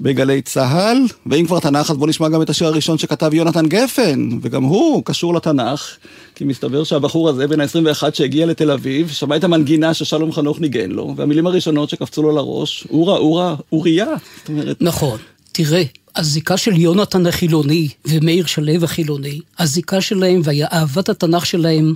בגלי 0.00 0.42
צה"ל, 0.42 0.98
ואם 1.26 1.46
כבר 1.46 1.60
תנ"ך 1.60 1.90
אז 1.90 1.96
בוא 1.96 2.08
נשמע 2.08 2.28
גם 2.28 2.42
את 2.42 2.50
השיר 2.50 2.66
הראשון 2.66 2.98
שכתב 2.98 3.34
יונתן 3.34 3.66
גפן, 3.66 4.28
וגם 4.42 4.62
הוא 4.62 5.02
קשור 5.04 5.34
לתנ"ך, 5.34 5.96
כי 6.34 6.44
מסתבר 6.44 6.84
שהבחור 6.84 7.28
הזה 7.28 7.46
בן 7.46 7.60
ה-21 7.60 8.02
שהגיע 8.12 8.46
לתל 8.46 8.70
אביב, 8.70 9.08
שמע 9.10 9.36
את 9.36 9.44
המנגינה 9.44 9.94
ששלום 9.94 10.32
חנוך 10.32 10.60
ניגן 10.60 10.90
לו, 10.90 11.14
והמילים 11.16 11.46
הראשונות 11.46 11.90
שקפצו 11.90 12.22
לו 12.22 12.32
לראש, 12.32 12.86
אורה 12.90 13.16
אורה 13.16 13.54
אוריה, 13.72 14.06
אומרת... 14.48 14.76
נכון, 14.80 15.18
תראה, 15.52 15.82
הזיקה 16.16 16.56
של 16.56 16.76
יונתן 16.76 17.26
החילוני 17.26 17.88
ומאיר 18.04 18.46
שלו 18.46 18.84
החילוני, 18.84 19.40
הזיקה 19.58 20.00
שלהם 20.00 20.40
ואהבת 20.44 21.08
התנ"ך 21.08 21.46
שלהם 21.46 21.94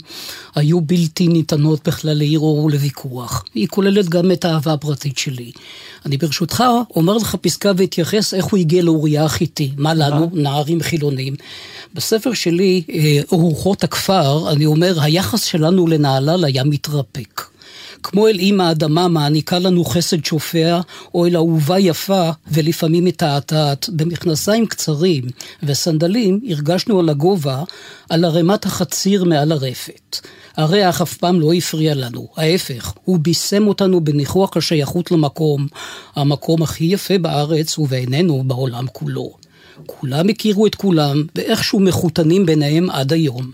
היו 0.54 0.80
בלתי 0.80 1.28
ניתנות 1.28 1.88
בכלל 1.88 2.18
לערעור 2.18 2.64
ולוויכוח. 2.64 3.44
היא 3.54 3.68
כוללת 3.68 4.08
גם 4.08 4.32
את 4.32 4.44
האהבה 4.44 4.72
הפרטית 4.72 5.18
שלי. 5.18 5.52
אני 6.06 6.16
ברשותך 6.16 6.64
אומר 6.96 7.16
לך 7.16 7.36
פסקה 7.40 7.72
ואתייחס 7.76 8.34
איך 8.34 8.44
הוא 8.44 8.58
הגיע 8.58 8.82
לאוריה 8.82 9.24
החיתי, 9.24 9.70
מה 9.76 9.94
לנו, 9.94 10.30
נערים 10.32 10.82
חילונים. 10.82 11.34
בספר 11.94 12.32
שלי, 12.34 12.82
אה, 12.90 13.20
ארוחות 13.32 13.84
הכפר, 13.84 14.52
אני 14.52 14.66
אומר, 14.66 15.00
היחס 15.00 15.44
שלנו 15.44 15.86
לנהלל 15.86 16.44
היה 16.44 16.64
מתרפק. 16.64 17.57
כמו 18.02 18.28
אל 18.28 18.38
אימא 18.38 18.62
האדמה 18.62 19.08
מעניקה 19.08 19.58
לנו 19.58 19.84
חסד 19.84 20.24
שופע, 20.24 20.80
או 21.14 21.26
אל 21.26 21.36
אהובה 21.36 21.78
יפה 21.78 22.30
ולפעמים 22.52 23.04
מתעתעת. 23.04 23.88
במכנסיים 23.88 24.66
קצרים 24.66 25.24
וסנדלים 25.62 26.40
הרגשנו 26.48 27.00
על 27.00 27.08
הגובה, 27.08 27.62
על 28.10 28.24
ערימת 28.24 28.66
החציר 28.66 29.24
מעל 29.24 29.52
הרפת. 29.52 30.18
הריח 30.56 31.02
אף 31.02 31.16
פעם 31.16 31.40
לא 31.40 31.52
הפריע 31.52 31.94
לנו, 31.94 32.28
ההפך, 32.36 32.92
הוא 33.04 33.18
בישם 33.18 33.66
אותנו 33.66 34.04
בניחוח 34.04 34.56
השייכות 34.56 35.10
למקום, 35.10 35.66
המקום 36.16 36.62
הכי 36.62 36.84
יפה 36.84 37.18
בארץ 37.18 37.78
ובעינינו 37.78 38.42
בעולם 38.46 38.86
כולו. 38.92 39.32
כולם 39.86 40.28
הכירו 40.28 40.66
את 40.66 40.74
כולם, 40.74 41.22
ואיכשהו 41.36 41.80
מחותנים 41.80 42.46
ביניהם 42.46 42.90
עד 42.90 43.12
היום. 43.12 43.50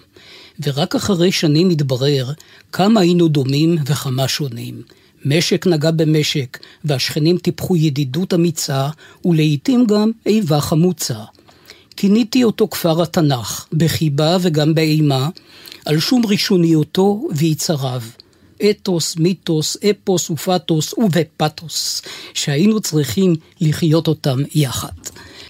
ורק 0.63 0.95
אחרי 0.95 1.33
שנים 1.33 1.71
התברר 1.71 2.33
כמה 2.73 3.01
היינו 3.01 3.29
דומים 3.29 3.77
וכמה 3.87 4.29
שונים. 4.29 4.83
משק 5.25 5.67
נגע 5.67 5.91
במשק, 5.91 6.59
והשכנים 6.85 7.39
טיפחו 7.39 7.77
ידידות 7.77 8.35
אמיצה, 8.35 8.89
ולעיתים 9.25 9.87
גם 9.87 10.11
איבה 10.27 10.61
חמוצה. 10.61 11.19
כיניתי 11.97 12.45
אותו 12.45 12.69
כפר 12.69 13.03
התנ"ך, 13.03 13.67
בחיבה 13.73 14.37
וגם 14.41 14.75
באימה, 14.75 15.29
על 15.85 16.01
שום 16.01 16.23
ראשוניותו 16.27 17.29
ויצריו. 17.37 18.03
אתוס, 18.71 19.17
מיתוס, 19.17 19.77
אפוס 19.91 20.31
ופתוס 20.31 20.95
ובפתוס, 20.99 22.03
שהיינו 22.35 22.81
צריכים 22.81 23.35
לחיות 23.61 24.09
אותם 24.09 24.39
יחד. 24.55 24.89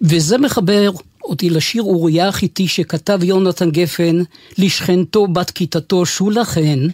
וזה 0.03 0.39
מחבר 0.39 0.91
אותי 1.25 1.51
לשיר 1.51 1.83
אוריה 1.83 2.29
החיתי 2.29 2.69
שכתב 2.69 3.19
יונתן 3.23 3.71
גפן 3.71 4.23
לשכנתו 4.59 5.27
בת 5.27 5.51
כיתתו 5.51 6.07
שולה 6.07 6.45
חן, 6.45 6.87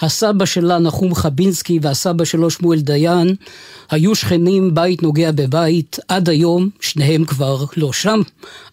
הסבא 0.00 0.44
שלה 0.44 0.78
נחום 0.78 1.14
חבינסקי 1.14 1.78
והסבא 1.82 2.24
שלו 2.24 2.50
שמואל 2.50 2.80
דיין, 2.80 3.34
היו 3.90 4.14
שכנים 4.14 4.74
בית 4.74 5.02
נוגע 5.02 5.32
בבית, 5.32 5.98
עד 6.08 6.28
היום 6.28 6.70
שניהם 6.80 7.24
כבר 7.24 7.64
לא 7.76 7.92
שם, 7.92 8.20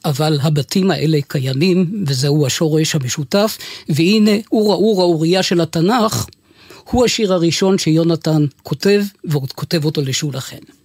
אבל 0.05 0.39
הבתים 0.41 0.91
האלה 0.91 1.19
קיימים 1.27 2.03
וזהו 2.07 2.45
השורש 2.45 2.95
המשותף, 2.95 3.57
והנה 3.89 4.31
אורה 4.51 4.75
אורה 4.75 5.03
אוריה 5.03 5.43
של 5.43 5.61
התנ"ך 5.61 6.27
הוא 6.91 7.05
השיר 7.05 7.33
הראשון 7.33 7.77
שיונתן 7.77 8.45
כותב, 8.63 9.03
ועוד 9.23 9.51
כותב 9.51 9.85
אותו 9.85 10.01
לשולה 10.01 10.41
חן. 10.41 10.76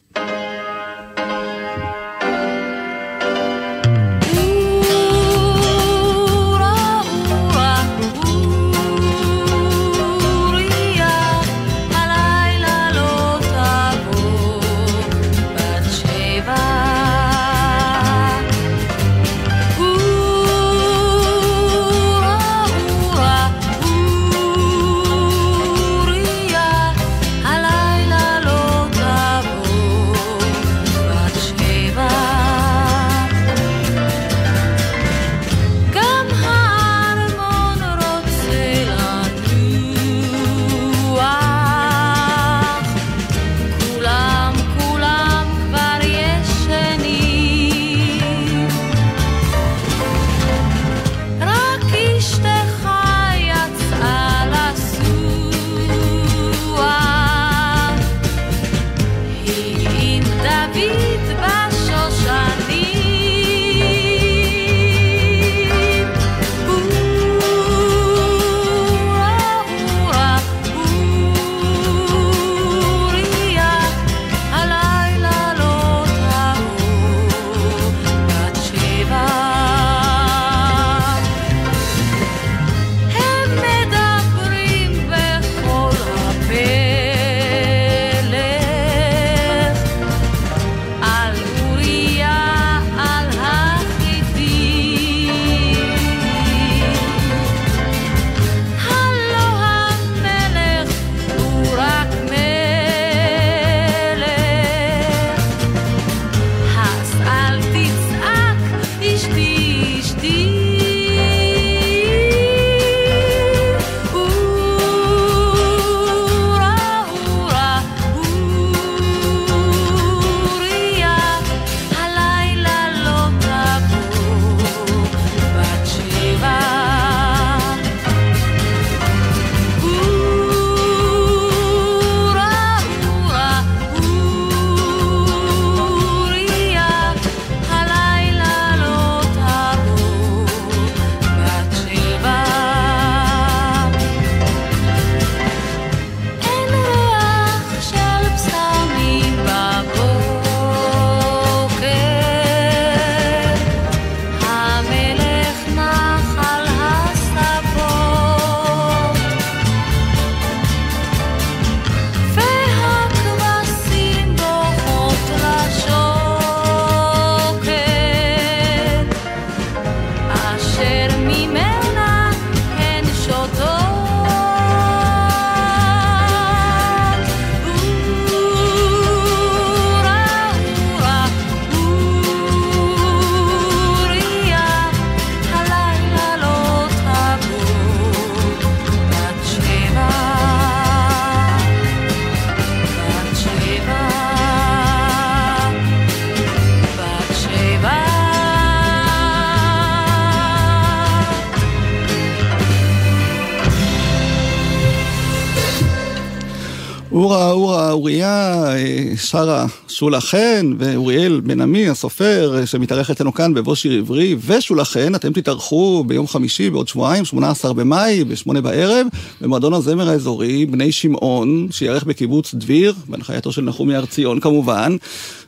שרה 209.32 209.66
שולה 209.88 210.20
חן 210.20 210.72
ואוריאל 210.78 211.40
בן 211.40 211.60
עמי, 211.60 211.88
הסופר, 211.88 212.58
אה, 212.58 212.66
שמתארח 212.66 213.10
אצלנו 213.10 213.34
כאן 213.34 213.54
בבוא 213.54 213.74
שיר 213.74 213.98
עברי, 213.98 214.36
ושולה 214.46 214.84
חן, 214.84 215.14
אתם 215.14 215.32
תתארחו 215.32 216.04
ביום 216.06 216.26
חמישי 216.26 216.70
בעוד 216.70 216.88
שבועיים, 216.88 217.24
18 217.24 217.72
במאי, 217.72 218.24
ב-8 218.24 218.60
בערב, 218.60 219.06
במועדון 219.40 219.74
הזמר 219.74 220.08
האזורי, 220.08 220.66
בני 220.66 220.92
שמעון, 220.92 221.68
שיארך 221.70 222.04
בקיבוץ 222.04 222.54
דביר, 222.54 222.94
בהנחייתו 223.08 223.52
של 223.52 223.62
נחומי 223.62 223.94
הר 223.94 224.06
ציון 224.06 224.40
כמובן. 224.40 224.96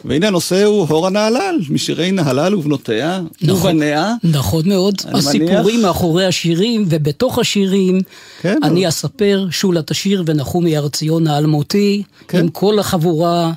והנה 0.04 0.26
הנושא 0.28 0.64
הוא 0.64 0.86
הורה 0.88 1.10
נהלל, 1.10 1.58
משירי 1.70 2.12
נהלל 2.12 2.54
ובנותיה, 2.54 3.20
נכון, 3.42 3.70
ובניה. 3.76 4.14
נכון 4.24 4.68
מאוד. 4.68 4.94
הסיפורים 5.14 5.76
מניח- 5.76 5.86
מאחורי 5.86 6.26
השירים, 6.26 6.84
ובתוך 6.88 7.38
השירים, 7.38 8.00
כן, 8.40 8.58
אני 8.62 8.80
אבל- 8.80 8.88
אספר, 8.88 9.46
שולה 9.50 9.82
תשיר 9.82 10.22
ונחומי 10.26 10.76
הר 10.76 10.88
ציון 10.88 11.26
האלמותי, 11.26 12.02
כן. 12.28 12.38
עם 12.38 12.48
כל 12.48 12.78
החבורה, 12.78 13.52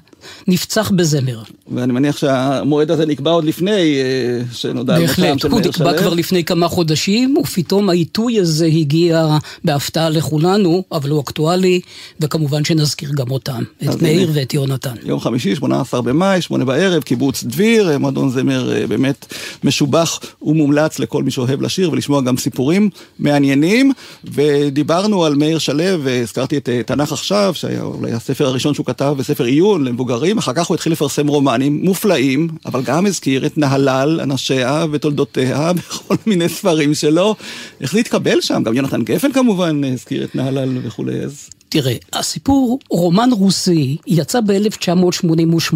נפצח 0.48 0.92
בזמר. 0.96 1.42
ואני 1.72 1.94
מניח 1.94 2.18
שהמועד 2.18 2.92
הזה 2.92 3.06
נקבע 3.06 3.32
עוד 3.32 3.44
לפני 3.44 3.72
אה, 3.72 4.42
שנודע 4.54 4.96
על 4.96 5.02
מותם 5.02 5.08
בהחלט, 5.08 5.40
של 5.40 5.48
הוא 5.48 5.60
מאיר 5.60 5.70
נקבע 5.70 5.92
שלו. 5.92 6.00
כבר 6.00 6.14
לפני 6.14 6.44
כמה 6.44 6.68
חודשים, 6.68 7.38
ופתאום 7.38 7.90
העיתוי 7.90 8.40
הזה 8.40 8.66
הגיע 8.66 9.38
בהפתעה 9.64 10.10
לכולנו, 10.10 10.84
אבל 10.92 11.10
הוא 11.10 11.22
אקטואלי, 11.22 11.82
וכמובן 12.20 12.66
שנזכיר 12.66 13.10
גם 13.16 13.32
אותם, 13.32 13.64
את 13.84 14.02
מאיר. 14.02 14.30
ואת 14.34 14.54
יונתן. 14.54 14.96
יום 15.04 15.20
חמישי, 15.20 15.56
18 15.56 16.02
במאי, 16.02 16.42
שמונה 16.42 16.66
בערב, 16.66 17.04
קיבוץ 17.04 17.44
דביר, 17.44 17.90
אה, 17.90 17.98
מועדון 17.98 18.30
זמר 18.30 18.74
אה, 18.74 18.88
באמת 18.88 19.34
משובח 19.64 20.20
ומומלץ 20.42 21.00
לכל 21.00 21.24
מי 21.24 21.32
שאוהב 21.32 21.62
לשיר 21.62 21.92
ולשמוע 21.92 22.22
גם 22.22 22.38
סיפורים 22.38 22.90
מעניינים. 23.20 23.92
ודיברנו 24.24 25.26
על 25.26 25.36
מאיר 25.36 25.58
שלו, 25.58 26.04
והזכרתי 26.04 26.58
את 26.58 26.70
תנ"ך 26.86 27.12
עכשיו, 27.12 27.52
שהיה 27.56 27.82
אולי 27.82 28.12
הספר 28.12 28.46
הראשון 28.46 28.74
שהוא 28.74 28.86
כתב 28.86 29.16
בספר 29.18 29.44
עיון 29.44 29.84
למבוגרים, 29.84 30.38
אחר 30.38 30.54
כך 30.54 30.68
הוא 30.68 30.76
התחיל 30.76 30.92
לפרסם 30.92 31.28
רומנים 31.58 31.86
מופלאים, 31.86 32.48
אבל 32.66 32.82
גם 32.84 33.06
הזכיר 33.06 33.46
את 33.46 33.58
נהלל, 33.58 34.20
אנשיה 34.22 34.86
ותולדותיה 34.92 35.72
בכל 35.78 36.16
מיני 36.26 36.50
ספרים 36.50 36.94
שלו. 36.94 37.36
איך 37.82 37.92
זה 37.92 38.00
התקבל 38.00 38.42
שם? 38.42 38.64
גם 38.64 38.74
יונתן 38.74 39.04
גפן 39.04 39.32
כמובן 39.32 39.84
הזכיר 39.84 40.24
את 40.24 40.36
נהלל 40.36 40.78
וכולי, 40.84 41.20
אז... 41.20 41.50
תראה, 41.70 41.96
הסיפור, 42.14 42.80
רומן 42.90 43.30
רוסי, 43.32 43.98
יצא 44.08 44.40
ב-1988, 44.42 45.76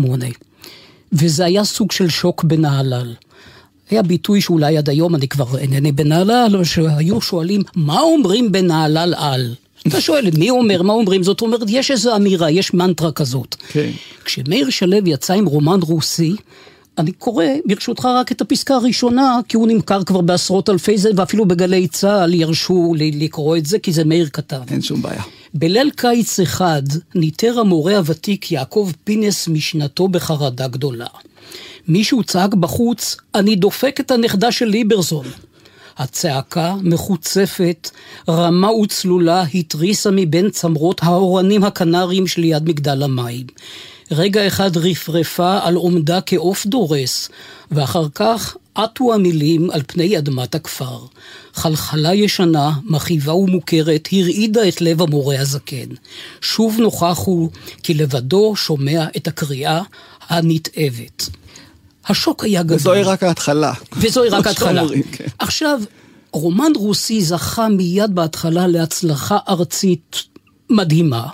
וזה 1.13 1.45
היה 1.45 1.63
סוג 1.63 1.91
של 1.91 2.09
שוק 2.09 2.43
בנהלל. 2.43 3.13
היה 3.89 4.01
ביטוי 4.01 4.41
שאולי 4.41 4.77
עד 4.77 4.89
היום 4.89 5.15
אני 5.15 5.27
כבר 5.27 5.57
אינני 5.57 5.91
בנהלל, 5.91 6.63
שהיו 6.63 7.21
שואלים, 7.21 7.61
מה 7.75 7.99
אומרים 7.99 8.51
בנהלל 8.51 9.13
על? 9.17 9.55
אתה 9.87 10.01
שואל, 10.01 10.25
מי 10.37 10.49
אומר, 10.49 10.81
מה 10.81 10.93
אומרים? 10.93 11.23
זאת 11.23 11.41
אומרת, 11.41 11.61
יש 11.67 11.91
איזו 11.91 12.15
אמירה, 12.15 12.51
יש 12.51 12.73
מנטרה 12.73 13.11
כזאת. 13.11 13.55
כן. 13.69 13.89
כשמאיר 14.25 14.69
שלו 14.69 14.97
יצא 15.05 15.33
עם 15.33 15.45
רומן 15.45 15.79
רוסי, 15.81 16.35
אני 16.97 17.11
קורא, 17.11 17.45
ברשותך, 17.65 18.05
רק 18.05 18.31
את 18.31 18.41
הפסקה 18.41 18.75
הראשונה, 18.75 19.39
כי 19.47 19.57
הוא 19.57 19.67
נמכר 19.67 20.03
כבר 20.03 20.21
בעשרות 20.21 20.69
אלפי 20.69 20.97
זה, 20.97 21.09
ואפילו 21.15 21.45
בגלי 21.45 21.87
צה"ל 21.87 22.33
ירשו 22.33 22.93
לי 22.97 23.11
לקרוא 23.11 23.57
את 23.57 23.65
זה, 23.65 23.79
כי 23.79 23.91
זה 23.91 24.03
מאיר 24.03 24.29
כתב. 24.33 24.61
אין 24.71 24.81
שום 24.81 25.01
בעיה. 25.01 25.21
בליל 25.53 25.91
קיץ 25.95 26.39
אחד 26.39 26.83
ניטר 27.15 27.59
המורה 27.59 27.97
הוותיק 27.97 28.51
יעקב 28.51 28.91
פינס 29.03 29.47
משנתו 29.47 30.07
בחרדה 30.07 30.67
גדולה. 30.67 31.07
מישהו 31.87 32.23
צעק 32.23 32.53
בחוץ, 32.53 33.17
אני 33.35 33.55
דופק 33.55 33.99
את 33.99 34.11
הנכדה 34.11 34.51
של 34.51 34.65
ליברזון. 34.65 35.25
הצעקה, 35.97 36.75
מחוצפת, 36.83 37.89
רמה 38.29 38.71
וצלולה, 38.71 39.43
התריסה 39.53 40.09
מבין 40.11 40.49
צמרות 40.49 41.03
האורנים 41.03 41.63
הקנריים 41.63 42.27
שליד 42.27 42.69
מגדל 42.69 43.03
המים. 43.03 43.45
רגע 44.11 44.47
אחד 44.47 44.77
רפרפה 44.77 45.59
על 45.63 45.75
עומדה 45.75 46.21
כעוף 46.21 46.65
דורס, 46.65 47.29
ואחר 47.71 48.07
כך 48.15 48.57
עטו 48.75 49.13
המילים 49.13 49.71
על 49.71 49.81
פני 49.87 50.17
אדמת 50.17 50.55
הכפר. 50.55 50.99
חלחלה 51.53 52.13
ישנה, 52.13 52.71
מכאיבה 52.83 53.33
ומוכרת, 53.33 54.07
הרעידה 54.11 54.67
את 54.67 54.81
לב 54.81 55.01
המורה 55.01 55.39
הזקן. 55.39 55.89
שוב 56.41 56.77
נוכח 56.79 57.19
הוא, 57.25 57.49
כי 57.83 57.93
לבדו 57.93 58.55
שומע 58.55 59.05
את 59.17 59.27
הקריאה 59.27 59.81
הנתעבת. 60.29 61.29
השוק 62.07 62.43
היה 62.43 62.63
גדול. 62.63 62.77
וזוהי 62.77 63.03
רק 63.03 63.23
ההתחלה. 63.23 63.73
וזוהי 63.97 64.29
רק 64.29 64.47
ההתחלה. 64.47 64.83
כן. 65.11 65.25
עכשיו, 65.39 65.81
רומן 66.33 66.71
רוסי 66.75 67.21
זכה 67.21 67.69
מיד 67.69 68.15
בהתחלה 68.15 68.67
להצלחה 68.67 69.37
ארצית 69.49 70.23
מדהימה, 70.69 71.27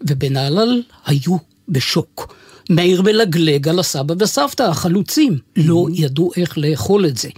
ובנהלל 0.00 0.82
היו 1.06 1.36
בשוק. 1.68 2.34
מאיר 2.70 3.02
מלגלג 3.02 3.68
על 3.68 3.78
הסבא 3.78 4.14
וסבתא, 4.18 4.62
החלוצים, 4.62 5.38
לא 5.56 5.86
ידעו 5.92 6.30
איך 6.36 6.58
לאכול 6.58 7.06
את 7.06 7.16
זה. 7.16 7.28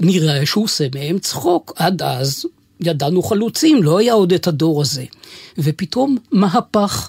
נראה 0.00 0.46
שהוא 0.46 0.64
עושה 0.64 0.86
מהם 0.94 1.18
צחוק. 1.18 1.72
עד 1.76 2.02
אז 2.02 2.44
ידענו 2.80 3.22
חלוצים, 3.22 3.82
לא 3.82 3.98
היה 3.98 4.12
עוד 4.12 4.32
את 4.32 4.46
הדור 4.46 4.82
הזה. 4.82 5.04
ופתאום 5.58 6.16
מהפך. 6.32 7.08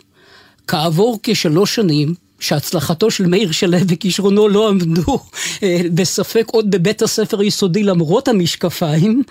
כעבור 0.68 1.20
כשלוש 1.24 1.76
שנים, 1.76 2.14
שהצלחתו 2.44 3.12
של 3.12 3.26
מאיר 3.26 3.52
שלו 3.52 3.78
וכישרונו 3.88 4.48
לא 4.48 4.70
עמדו 4.70 5.20
אה, 5.64 5.82
בספק 5.94 6.46
עוד 6.52 6.72
בבית 6.72 7.02
הספר 7.02 7.40
היסודי 7.40 7.84
למרות 7.84 8.28
המשקפיים, 8.28 9.24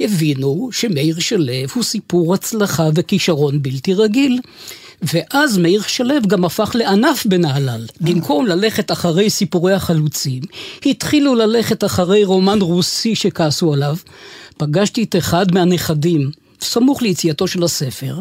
הבינו 0.00 0.68
שמאיר 0.72 1.18
שלו 1.18 1.52
הוא 1.74 1.82
סיפור 1.82 2.34
הצלחה 2.34 2.88
וכישרון 2.94 3.62
בלתי 3.62 3.94
רגיל. 3.94 4.40
ואז 5.02 5.58
מאיר 5.58 5.82
שלו 5.82 6.14
גם 6.26 6.44
הפך 6.44 6.70
לענף 6.74 7.26
בנהלל. 7.26 7.86
במקום 8.00 8.46
ללכת 8.46 8.92
אחרי 8.92 9.30
סיפורי 9.30 9.72
החלוצים, 9.72 10.42
התחילו 10.86 11.34
ללכת 11.34 11.84
אחרי 11.84 12.24
רומן 12.24 12.58
רוסי 12.60 13.14
שכעסו 13.14 13.72
עליו. 13.72 13.96
פגשתי 14.56 15.02
את 15.02 15.16
אחד 15.16 15.54
מהנכדים, 15.54 16.30
סמוך 16.60 17.02
ליציאתו 17.02 17.46
של 17.46 17.62
הספר, 17.62 18.20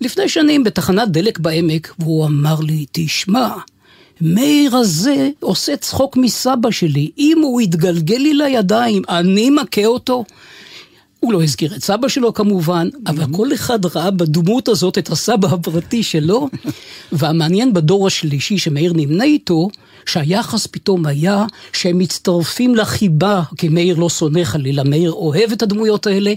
לפני 0.00 0.28
שנים 0.28 0.64
בתחנת 0.64 1.08
דלק 1.08 1.38
בעמק, 1.38 1.94
והוא 1.98 2.26
אמר 2.26 2.60
לי, 2.60 2.86
תשמע, 2.92 3.48
מאיר 4.20 4.76
הזה 4.76 5.28
עושה 5.40 5.76
צחוק 5.76 6.16
מסבא 6.16 6.70
שלי, 6.70 7.10
אם 7.18 7.38
הוא 7.42 7.60
יתגלגל 7.60 8.16
לי 8.16 8.34
לידיים, 8.34 9.02
אני 9.08 9.50
מכה 9.50 9.86
אותו. 9.86 10.24
הוא 11.20 11.32
לא 11.32 11.42
הזכיר 11.42 11.74
את 11.76 11.84
סבא 11.84 12.08
שלו 12.08 12.34
כמובן, 12.34 12.88
אבל 13.06 13.24
כל 13.32 13.54
אחד 13.54 13.84
ראה 13.84 14.10
בדמות 14.10 14.68
הזאת 14.68 14.98
את 14.98 15.10
הסבא 15.10 15.48
הפרטי 15.48 16.02
שלו, 16.02 16.48
והמעניין 17.12 17.72
בדור 17.72 18.06
השלישי 18.06 18.58
שמאיר 18.58 18.92
נמנה 18.92 19.24
איתו, 19.24 19.68
שהיחס 20.06 20.66
פתאום 20.66 21.06
היה 21.06 21.44
שהם 21.72 21.98
מצטרפים 21.98 22.74
לחיבה, 22.74 23.42
כי 23.56 23.68
מאיר 23.68 23.96
לא 23.96 24.08
שונא 24.08 24.44
חלילה, 24.44 24.84
מאיר 24.84 25.12
אוהב 25.12 25.52
את 25.52 25.62
הדמויות 25.62 26.06
האלה, 26.06 26.32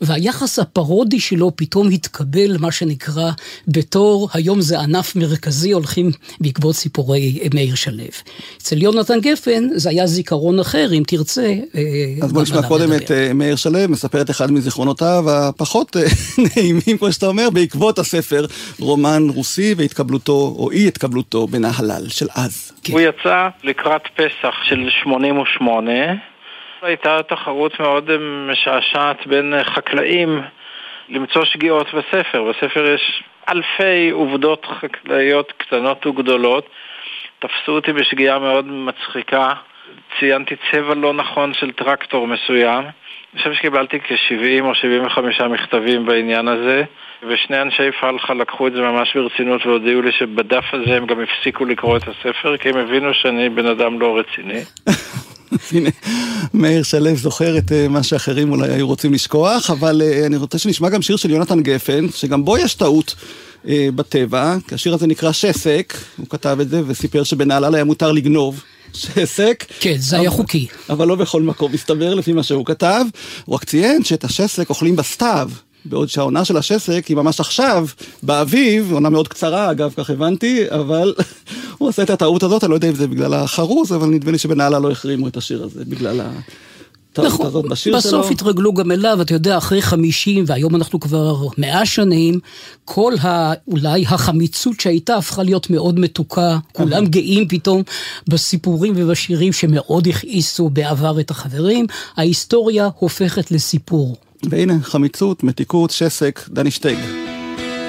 והיחס 0.00 0.58
הפרודי 0.58 1.20
שלו 1.20 1.52
פתאום 1.56 1.90
התקבל, 1.90 2.56
מה 2.58 2.72
שנקרא, 2.72 3.30
בתור, 3.68 4.28
היום 4.32 4.60
זה 4.60 4.80
ענף 4.80 5.16
מרכזי, 5.16 5.72
הולכים 5.72 6.10
בעקבות 6.40 6.76
סיפורי 6.76 7.38
מאיר 7.54 7.74
שלו. 7.74 7.96
אצל 8.58 8.82
יונתן 8.82 9.20
גפן 9.20 9.68
זה 9.74 9.90
היה 9.90 10.06
זיכרון 10.06 10.60
אחר, 10.60 10.92
אם 10.92 11.02
תרצה. 11.06 11.54
אה, 11.74 12.14
אז 12.22 12.32
בוא 12.32 12.42
נשמע 12.42 12.68
קודם. 12.68 12.92
את 12.92 13.10
אה, 13.10 13.32
מאיר 13.32 13.56
שלו, 13.56 13.78
מספר 13.88 14.24
את 14.26 14.30
אחד 14.30 14.52
מזיכרונותיו 14.52 15.22
הפחות 15.28 15.96
אה, 15.96 16.02
נעימים, 16.44 16.98
כמו 16.98 17.12
שאתה 17.12 17.26
אומר, 17.26 17.48
בעקבות 17.54 17.98
הספר 17.98 18.42
רומן 18.80 19.22
רוסי 19.34 19.74
והתקבלותו, 19.76 20.54
או 20.58 20.70
אי 20.70 20.88
התקבלותו 20.88 21.46
בנהלל 21.46 22.08
של 22.08 22.26
אז. 22.36 22.72
הוא 22.92 23.00
יצא 23.00 23.48
לקראת 23.64 24.02
פסח 24.16 24.54
של 24.62 24.88
88. 25.02 25.92
הייתה 26.82 27.20
תחרות 27.28 27.80
מאוד 27.80 28.10
משעשעת 28.50 29.26
בין 29.26 29.54
חקלאים 29.64 30.42
למצוא 31.08 31.44
שגיאות 31.44 31.86
בספר. 31.86 32.44
בספר 32.50 32.94
יש 32.94 33.22
אלפי 33.48 34.10
עובדות 34.10 34.66
חקלאיות 34.80 35.52
קטנות 35.56 36.06
וגדולות. 36.06 36.66
תפסו 37.38 37.72
אותי 37.72 37.92
בשגיאה 37.92 38.38
מאוד 38.38 38.64
מצחיקה. 38.66 39.52
ציינתי 40.20 40.54
צבע 40.70 40.94
לא 40.94 41.12
נכון 41.14 41.54
של 41.54 41.72
טרקטור 41.72 42.26
מסוים. 42.26 42.84
אני 42.84 43.42
חושב 43.42 43.54
שקיבלתי 43.54 44.00
כ-70 44.00 44.62
או 44.62 44.74
75 44.74 45.40
מכתבים 45.40 46.06
בעניין 46.06 46.48
הזה, 46.48 46.82
ושני 47.28 47.62
אנשי 47.62 47.92
פלחה 48.00 48.34
לקחו 48.34 48.66
את 48.66 48.72
זה 48.72 48.80
ממש 48.80 49.16
ברצינות 49.16 49.66
והודיעו 49.66 50.02
לי 50.02 50.12
שבדף 50.12 50.64
הזה 50.72 50.96
הם 50.96 51.06
גם 51.06 51.16
הפסיקו 51.20 51.64
לקרוא 51.64 51.96
את 51.96 52.02
הספר, 52.02 52.56
כי 52.56 52.68
הם 52.68 52.76
הבינו 52.76 53.14
שאני 53.14 53.48
בן 53.48 53.66
אדם 53.66 54.00
לא 54.00 54.18
רציני. 54.18 54.60
הנה, 55.72 55.90
מאיר 56.54 56.82
שלו 56.82 57.14
זוכר 57.14 57.58
את 57.58 57.72
אה, 57.72 57.88
מה 57.88 58.02
שאחרים 58.02 58.52
אולי 58.52 58.72
היו 58.72 58.86
רוצים 58.86 59.12
לשכוח, 59.12 59.70
אבל 59.70 60.02
אה, 60.02 60.26
אני 60.26 60.36
רוצה 60.36 60.58
שנשמע 60.58 60.88
גם 60.88 61.02
שיר 61.02 61.16
של 61.16 61.30
יונתן 61.30 61.62
גפן, 61.62 62.08
שגם 62.08 62.44
בו 62.44 62.58
יש 62.58 62.74
טעות. 62.74 63.14
אה, 63.68 63.88
בטבע, 63.94 64.54
כי 64.68 64.74
השיר 64.74 64.94
הזה 64.94 65.06
נקרא 65.06 65.32
שסק, 65.32 65.94
הוא 66.16 66.26
כתב 66.28 66.56
את 66.60 66.68
זה 66.68 66.80
וסיפר 66.86 67.22
שבנהלל 67.22 67.74
היה 67.74 67.84
מותר 67.84 68.12
לגנוב 68.12 68.62
שסק. 68.96 69.64
כן, 69.80 69.96
זה 69.98 70.18
היה 70.18 70.30
חוקי. 70.30 70.66
אבל 70.90 71.08
לא 71.08 71.14
בכל 71.14 71.42
מקום, 71.42 71.72
מסתבר, 71.72 72.14
לפי 72.14 72.32
מה 72.32 72.42
שהוא 72.42 72.66
כתב. 72.66 73.04
הוא 73.44 73.54
רק 73.54 73.64
ציין 73.64 74.04
שאת 74.04 74.24
השסק 74.24 74.70
אוכלים 74.70 74.96
בסתיו. 74.96 75.50
בעוד 75.88 76.08
שהעונה 76.08 76.44
של 76.44 76.56
השסק 76.56 77.06
היא 77.06 77.16
ממש 77.16 77.40
עכשיו, 77.40 77.86
באביב, 78.22 78.92
עונה 78.92 79.10
מאוד 79.10 79.28
קצרה 79.28 79.70
אגב, 79.70 79.94
כך 79.96 80.10
הבנתי, 80.10 80.64
אבל 80.70 81.14
הוא 81.78 81.88
עושה 81.88 82.02
את 82.02 82.10
הטעות 82.10 82.42
הזאת, 82.42 82.64
אני 82.64 82.70
לא 82.70 82.74
יודע 82.74 82.88
אם 82.88 82.94
זה 82.94 83.08
בגלל 83.08 83.34
החרוז, 83.34 83.92
אבל 83.92 84.06
נדמה 84.06 84.32
לי 84.32 84.38
שבנהלה 84.38 84.78
לא 84.78 84.90
החרימו 84.90 85.28
את 85.28 85.36
השיר 85.36 85.64
הזה, 85.64 85.84
בגלל 85.84 86.20
ה... 86.20 86.30
נכון, 87.24 87.68
בסוף 87.96 88.30
התרגלו 88.30 88.74
גם 88.74 88.92
אליו, 88.92 89.22
אתה 89.22 89.34
יודע, 89.34 89.58
אחרי 89.58 89.82
50, 89.82 90.44
והיום 90.46 90.76
אנחנו 90.76 91.00
כבר 91.00 91.46
100 91.58 91.86
שנים, 91.86 92.38
כל 92.84 93.12
ה... 93.24 93.52
אולי 93.68 94.04
החמיצות 94.08 94.80
שהייתה 94.80 95.16
הפכה 95.16 95.42
להיות 95.42 95.70
מאוד 95.70 96.00
מתוקה, 96.00 96.58
כולם 96.72 97.06
גאים 97.06 97.48
פתאום 97.48 97.82
בסיפורים 98.28 98.92
ובשירים 98.96 99.52
שמאוד 99.52 100.08
הכעיסו 100.08 100.68
בעבר 100.68 101.20
את 101.20 101.30
החברים, 101.30 101.86
ההיסטוריה 102.16 102.88
הופכת 102.98 103.50
לסיפור. 103.50 104.16
והנה, 104.50 104.74
חמיצות, 104.82 105.44
מתיקות, 105.44 105.90
שסק, 105.90 106.40
דני 106.48 106.70
שטייג. 106.70 106.98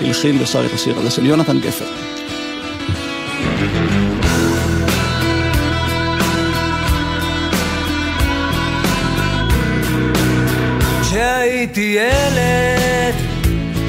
הלחין 0.02 0.42
ושר 0.42 0.66
את 0.66 0.74
השיר 0.74 0.98
הזה 0.98 1.12
של 1.12 1.26
יונתן 1.26 1.60
גפר. 1.60 1.86
כשהייתי 11.48 11.98
ילד 12.00 13.16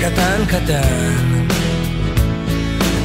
קטן 0.01 0.44
קטן 0.47 1.47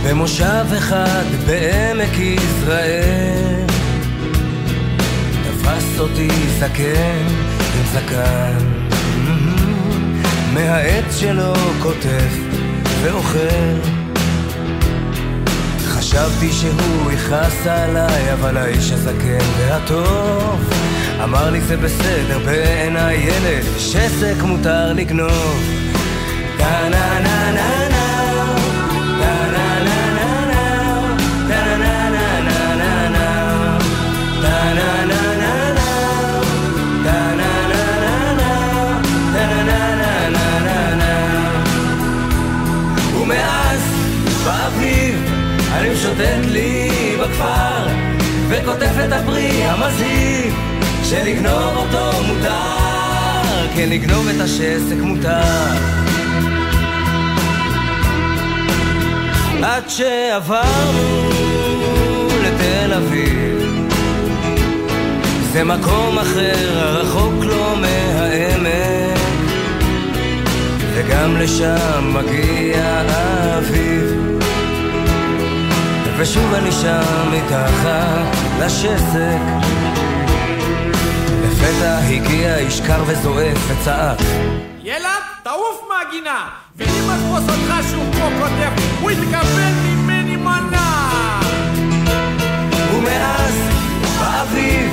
במושב 0.04 0.66
אחד 0.78 1.24
בעמק 1.46 2.20
יזרעאל. 2.20 3.66
תפס 5.44 6.00
אותי 6.00 6.28
זקן 6.60 7.26
עם 7.76 7.86
זקן 7.94 8.58
מהעץ 10.54 11.18
שלו 11.20 11.54
כותב 11.82 12.30
ואוכל. 13.02 13.80
חשבתי 15.86 16.52
שהוא 16.52 17.12
יכעס 17.12 17.68
עליי, 17.68 18.34
אבל 18.34 18.58
האיש 18.58 18.92
הזקן 18.92 19.46
והטוב 19.58 20.70
אמר 21.24 21.50
לי 21.50 21.62
זה 21.62 21.78
בסדר 21.78 22.40
בעיניי 22.46 23.16
ילד, 23.16 23.64
שסק 23.78 24.44
מותר 24.44 24.94
לגנוב. 24.94 25.64
טה 26.58 26.90
נה 26.90 27.20
נה 27.20 27.52
נה 27.52 27.90
נה 27.90 28.04
שוטט 46.04 46.46
לי 46.52 46.90
בכפר 47.22 47.88
וכותב 48.50 49.00
את 49.06 49.12
הפרי 49.12 49.64
המזהיב 49.64 50.33
שלגנוב 51.14 51.76
אותו 51.76 52.24
מותר 52.28 53.68
כן 53.76 53.90
לגנוב 53.90 54.28
את 54.28 54.42
השסק 54.42 54.96
מותר. 55.02 55.42
עד 59.64 59.90
שעברנו 59.90 61.30
לתל 62.44 62.94
אביב 62.94 63.90
זה 65.52 65.64
מקום 65.64 66.20
אחר, 66.20 67.00
רחוק 67.02 67.44
לא 67.44 67.76
מהעמק 67.82 69.20
וגם 70.94 71.38
לשם 71.38 72.14
מגיע 72.14 73.04
האביב. 73.10 74.40
ושוב 76.18 76.54
אני 76.54 76.72
שם 76.72 77.32
מתחת 77.32 78.38
לשסק 78.60 79.73
לפתע 81.64 81.98
הגיע 81.98 82.58
איש 82.58 82.82
קר 82.82 83.04
וזועף 83.08 83.58
וצעק. 83.68 84.18
ילד, 84.84 85.24
תעוף 85.44 85.82
מהגינה 85.90 86.50
ואם 86.76 87.10
אתפוס 87.10 87.50
אותך 87.50 87.88
שוב 87.92 88.10
פה 88.12 88.30
כותב 88.40 89.02
הוא 89.02 89.12
יתקבל 89.12 89.72
ממני 89.86 90.36
מנה. 90.36 91.40
ומאז 92.94 93.56
באביב 94.20 94.92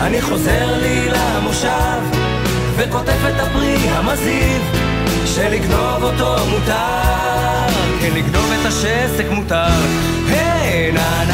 אני 0.00 0.22
חוזר 0.22 0.80
לי 0.82 1.08
למושב 1.08 2.00
וכותב 2.76 3.24
את 3.28 3.40
הפרי 3.40 3.76
המזהיב 3.76 4.62
שלגנוב 5.26 6.02
אותו 6.02 6.36
מותר. 6.50 7.68
כן 8.00 8.10
לגנוב 8.14 8.52
את 8.60 8.66
השסק 8.66 9.24
מותר. 9.30 9.66
היי 10.28 10.92
נה 10.92 11.24
נה 11.24 11.24
נה 11.26 11.31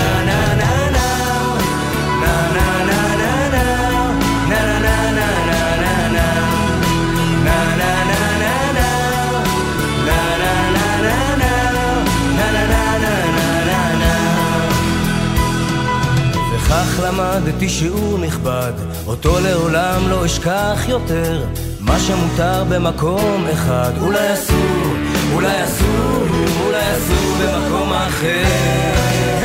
וכך 16.68 17.00
למדתי 17.04 17.68
שיעור 17.68 18.18
נכבד, 18.18 18.72
אותו 19.07 19.40
לעולם 19.40 20.09
לא 20.09 20.26
אשכח 20.26 20.85
יותר. 20.88 21.44
מה 21.81 21.98
שמותר 21.98 22.64
במקום 22.64 23.46
אחד, 23.52 23.92
אולי 24.00 24.35
אסור, 24.35 24.96
אולי 25.35 25.64
אסור, 25.64 26.26
אולי 26.66 26.96
אסור 26.96 27.35
במקום 27.40 27.92
אחר. 27.92 29.38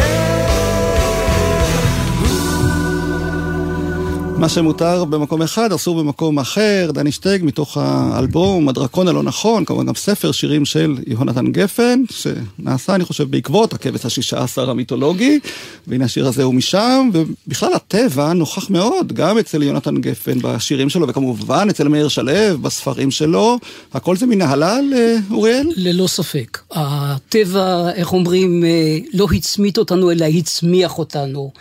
מה 4.44 4.50
שמותר 4.50 5.06
במקום 5.06 5.42
אחד, 5.42 5.74
אסור 5.74 6.04
במקום 6.04 6.40
אחר, 6.40 6.92
דני 6.94 7.12
שטייג 7.12 7.44
מתוך 7.44 7.78
האלבום 7.78 8.70
הדרקון 8.70 9.08
הלא 9.08 9.24
נכון, 9.24 9.66
כמובן 9.66 9.86
גם 9.86 9.96
ספר 9.96 10.32
שירים 10.32 10.66
של 10.66 10.96
יהונתן 11.08 11.52
גפן, 11.52 12.04
שנעשה, 12.10 12.96
אני 12.96 13.06
חושב, 13.06 13.32
בעקבות 13.32 13.74
הכבש 13.74 14.06
השישה 14.06 14.44
עשר 14.44 14.70
המיתולוגי, 14.70 15.40
והנה 15.88 16.06
השיר 16.06 16.28
הזה 16.28 16.44
הוא 16.44 16.54
משם, 16.54 17.10
ובכלל 17.14 17.74
הטבע 17.74 18.34
נוכח 18.34 18.70
מאוד, 18.70 19.14
גם 19.14 19.38
אצל 19.38 19.64
יהונתן 19.64 19.98
גפן 19.98 20.40
בשירים 20.42 20.90
שלו, 20.90 21.08
וכמובן 21.08 21.68
אצל 21.70 21.88
מאיר 21.88 22.08
שלו 22.08 22.58
בספרים 22.62 23.12
שלו, 23.12 23.60
הכל 23.94 24.18
זה 24.18 24.26
מנהלל, 24.26 24.94
אה, 24.96 25.16
אוריאל? 25.32 25.72
ללא 25.76 26.08
ספק. 26.08 26.60
הטבע, 26.72 27.92
איך 27.96 28.14
אומרים, 28.14 28.64
אה, 28.66 28.98
לא 29.14 29.28
הצמית 29.36 29.78
אותנו, 29.78 30.12
אלא 30.12 30.26
הצמיח 30.26 30.98
אותנו. 31.00 31.52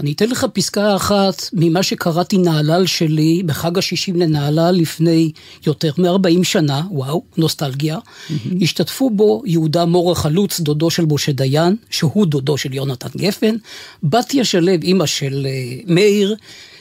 אני 0.00 0.12
אתן 0.12 0.28
לך 0.28 0.46
פסקה 0.52 0.96
אחת 0.96 1.42
ממה 1.52 1.82
שקראתי 1.82 2.38
נהלל 2.38 2.86
שלי 2.86 3.42
בחג 3.46 3.78
השישים 3.78 4.16
לנהלל 4.16 4.74
לפני 4.74 5.32
יותר 5.66 5.90
מ-40 5.98 6.44
שנה, 6.44 6.82
וואו, 6.90 7.22
נוסטלגיה. 7.36 7.98
Mm-hmm. 7.98 8.34
השתתפו 8.62 9.10
בו 9.10 9.42
יהודה 9.46 9.84
מור 9.84 10.12
החלוץ, 10.12 10.60
דודו 10.60 10.90
של 10.90 11.04
משה 11.06 11.32
דיין, 11.32 11.76
שהוא 11.90 12.26
דודו 12.26 12.58
של 12.58 12.74
יונתן 12.74 13.08
גפן, 13.16 13.56
בתיה 14.02 14.44
שלו, 14.44 14.72
אימא 14.82 15.06
של 15.06 15.46
uh, 15.46 15.92
מאיר, 15.92 16.36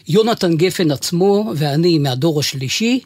יונתן 0.08 0.58
גפן 0.58 0.92
עצמו 0.92 1.52
ואני 1.56 2.00
מהדור 2.00 2.40
השלישי, 2.40 3.00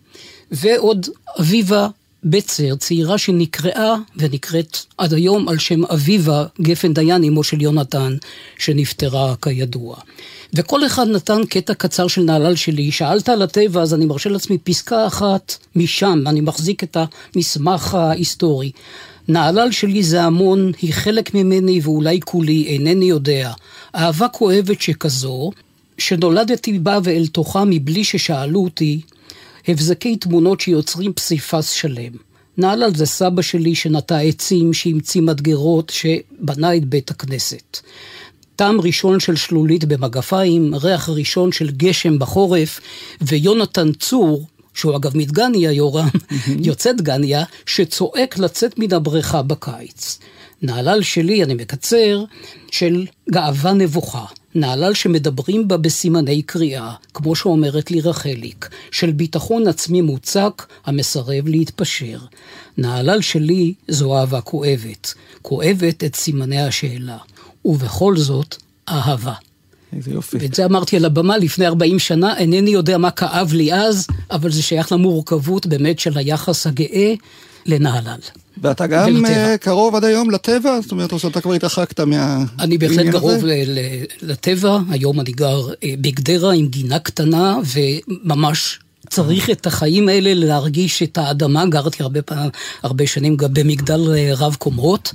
ועוד 0.52 1.08
אביבה 1.40 1.88
בצר, 2.26 2.76
צעירה 2.76 3.18
שנקראה 3.18 3.96
ונקראת 4.18 4.78
עד 4.98 5.14
היום 5.14 5.50
על 5.50 5.58
שם 5.58 5.86
אביבה 5.86 6.46
גפן 6.62 6.94
דיין, 6.94 7.24
אמו 7.24 7.44
של 7.44 7.62
יונתן, 7.62 8.16
שנפטרה 8.60 9.36
כידוע. 9.42 9.96
וכל 10.54 10.86
אחד 10.86 11.08
נתן 11.08 11.46
קטע 11.50 11.74
קצר 11.74 12.08
של 12.08 12.22
נהלל 12.22 12.56
שלי. 12.56 12.92
שאלת 12.92 13.30
על 13.30 13.42
הטבע, 13.42 13.82
אז 13.82 13.94
אני 13.94 14.06
מרשה 14.06 14.30
לעצמי 14.30 14.58
פסקה 14.58 15.08
אחת 15.08 15.58
משם, 15.76 16.24
אני 16.28 16.42
מחזיק 16.42 16.84
את 16.84 16.98
המסמך 17.36 17.94
ההיסטורי. 17.94 18.72
נהלל 19.28 19.72
שלי 19.72 20.04
זה 20.04 20.24
המון, 20.24 20.72
היא 20.82 20.94
חלק 20.94 21.34
ממני 21.34 21.80
ואולי 21.84 22.20
כולי, 22.26 22.66
אינני 22.68 23.06
יודע. 23.06 23.52
אהבה 23.96 24.28
כואבת 24.28 24.82
שכזו, 24.82 25.52
שנולדתי 25.98 26.80
בה 26.80 27.00
ואל 27.04 27.28
תוכה 27.28 27.64
מבלי 27.66 28.04
ששאלו 28.04 28.64
אותי, 28.64 29.02
הבזקי 29.68 30.16
תמונות 30.16 30.62
שיוצרים 30.62 31.14
פסיפס 31.14 31.70
שלם. 31.70 32.14
נהלל 32.58 32.96
זה 32.96 33.06
סבא 33.06 33.42
שלי 33.42 33.76
שנטע 33.76 34.18
עצים, 34.18 34.74
שהמציא 34.74 35.22
מדגרות, 35.22 35.90
שבנה 35.90 36.76
את 36.76 36.86
בית 36.86 37.12
הכנסת. 37.12 37.80
טעם 38.56 38.82
ראשון 38.82 39.20
של 39.20 39.36
שלולית 39.36 39.86
במגפיים, 39.86 40.76
ריח 40.76 41.10
ראשון 41.10 41.52
של 41.52 41.72
גשם 41.72 42.20
בחורף, 42.20 42.80
ויונתן 43.22 43.92
צור, 43.92 44.46
שהוא 44.74 44.96
אגב 44.96 45.18
מדגניה, 45.18 45.72
יורם, 45.72 46.08
יוצא 46.68 46.92
דגניה, 46.92 47.44
שצועק 47.66 48.38
לצאת 48.38 48.80
מן 48.80 48.94
הבריכה 48.94 49.42
בקיץ. 49.42 50.20
נהלל 50.64 51.02
שלי, 51.02 51.44
אני 51.44 51.54
מקצר, 51.54 52.24
של 52.72 53.06
גאווה 53.32 53.74
נבוכה. 53.74 54.26
נהלל 54.56 54.94
שמדברים 54.94 55.68
בה 55.68 55.78
בסימני 55.78 56.42
קריאה, 56.42 56.94
כמו 57.14 57.36
שאומרת 57.36 57.92
לי 57.92 58.02
רחליק, 58.02 58.70
של 58.92 59.12
ביטחון 59.12 59.68
עצמי 59.68 60.02
מוצק 60.02 60.68
המסרב 60.86 61.48
להתפשר. 61.48 62.20
נהלל 62.78 63.22
שלי 63.22 63.74
זו 63.88 64.18
אהבה 64.18 64.42
כואבת, 64.42 65.14
כואבת 65.42 66.04
את 66.04 66.16
סימני 66.16 66.62
השאלה, 66.62 67.18
ובכל 67.66 68.18
זאת, 68.18 68.56
אהבה. 68.90 69.34
איזה 69.98 70.12
יופי. 70.12 70.38
ואת 70.40 70.54
זה 70.54 70.66
אמרתי 70.66 70.96
על 70.96 71.06
הבמה 71.06 71.38
לפני 71.38 71.68
40 71.68 72.00
שנה, 72.00 72.38
אינני 72.38 72.70
יודע 72.70 72.98
מה 72.98 73.12
כאב 73.12 73.54
לי 73.54 73.74
אז, 73.74 74.08
אבל 74.32 74.52
זה 74.52 74.62
שייך 74.62 74.92
למורכבות 74.92 75.66
באמת 75.68 76.00
של 76.00 76.18
היחס 76.18 76.68
הגאה 76.68 77.14
לנהלל. 77.66 78.20
ואתה 78.62 78.88
גם 78.88 79.16
ולטבע. 79.16 79.58
קרוב 79.58 79.96
עד 79.96 80.04
היום 80.04 80.30
לטבע? 80.30 80.82
זאת 80.82 80.92
אומרת, 80.92 81.12
או 81.12 81.20
שאתה 81.20 81.42
כבר 81.42 81.54
התרחקת 81.54 82.00
מה... 82.00 82.44
אני 82.60 82.78
בהחלט 82.78 83.12
קרוב 83.12 83.44
לטבע, 84.22 84.80
היום 84.90 85.20
אני 85.20 85.32
גר 85.32 85.68
בגדרה 86.02 86.54
עם 86.54 86.68
גינה 86.68 87.00
קטנה, 87.00 87.58
וממש 87.74 88.80
צריך 89.10 89.50
את 89.50 89.66
החיים 89.66 90.10
האלה 90.10 90.34
להרגיש 90.34 91.04
את 91.04 91.18
האדמה, 91.18 91.66
גרתי 91.66 92.04
הרבה, 92.04 92.22
פעם, 92.22 92.50
הרבה 92.84 93.08
שנים 93.08 93.36
גם 93.36 93.54
במגדל 93.54 94.02
רב 94.38 94.56
קומות, 94.56 95.12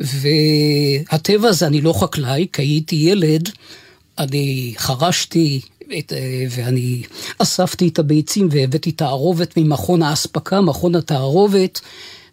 והטבע 0.00 1.48
הזה, 1.48 1.66
אני 1.66 1.80
לא 1.80 1.92
חקלאי, 1.92 2.46
כי 2.52 2.62
הייתי 2.62 2.96
ילד, 2.96 3.48
אני 4.18 4.74
חרשתי 4.76 5.60
את, 5.98 6.12
ואני 6.50 7.02
אספתי 7.38 7.88
את 7.88 7.98
הביצים 7.98 8.48
והבאתי 8.50 8.92
תערובת 8.92 9.56
ממכון 9.56 10.02
האספקה, 10.02 10.60
מכון 10.60 10.94
התערובת. 10.94 11.80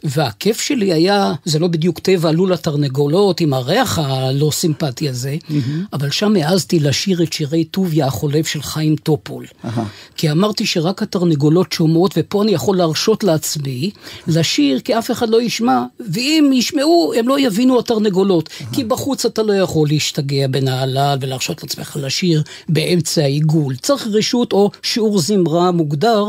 והכיף 0.03 0.61
שלי 0.61 0.93
היה, 0.93 1.33
זה 1.45 1.59
לא 1.59 1.67
בדיוק 1.67 1.99
טבע 1.99 2.31
לול 2.31 2.53
התרנגולות 2.53 3.41
עם 3.41 3.53
הריח 3.53 3.99
הלא 3.99 4.51
סימפטי 4.53 5.09
הזה, 5.09 5.37
mm-hmm. 5.41 5.53
אבל 5.93 6.09
שם 6.09 6.35
העזתי 6.35 6.79
לשיר 6.79 7.23
את 7.23 7.33
שירי 7.33 7.63
טוביה 7.63 8.07
החולב 8.07 8.43
של 8.43 8.61
חיים 8.61 8.95
טופול. 8.95 9.45
Uh-huh. 9.45 9.79
כי 10.15 10.31
אמרתי 10.31 10.65
שרק 10.65 11.03
התרנגולות 11.03 11.71
שומעות, 11.71 12.13
ופה 12.17 12.43
אני 12.43 12.51
יכול 12.51 12.77
להרשות 12.77 13.23
לעצמי 13.23 13.91
לשיר 14.27 14.79
כי 14.79 14.97
אף 14.97 15.11
אחד 15.11 15.29
לא 15.29 15.41
ישמע, 15.41 15.83
ואם 16.13 16.51
ישמעו, 16.53 17.13
הם 17.17 17.27
לא 17.27 17.39
יבינו 17.39 17.79
התרנגולות. 17.79 18.47
Uh-huh. 18.49 18.75
כי 18.75 18.83
בחוץ 18.83 19.25
אתה 19.25 19.43
לא 19.43 19.53
יכול 19.53 19.87
להשתגע 19.87 20.47
בנהלל 20.47 21.17
ולהרשות 21.21 21.63
לעצמך 21.63 21.97
לשיר 22.01 22.43
באמצע 22.69 23.21
העיגול. 23.21 23.75
צריך 23.75 24.07
רשות 24.11 24.53
או 24.53 24.71
שיעור 24.83 25.19
זמרה 25.19 25.71
מוגדר. 25.71 26.25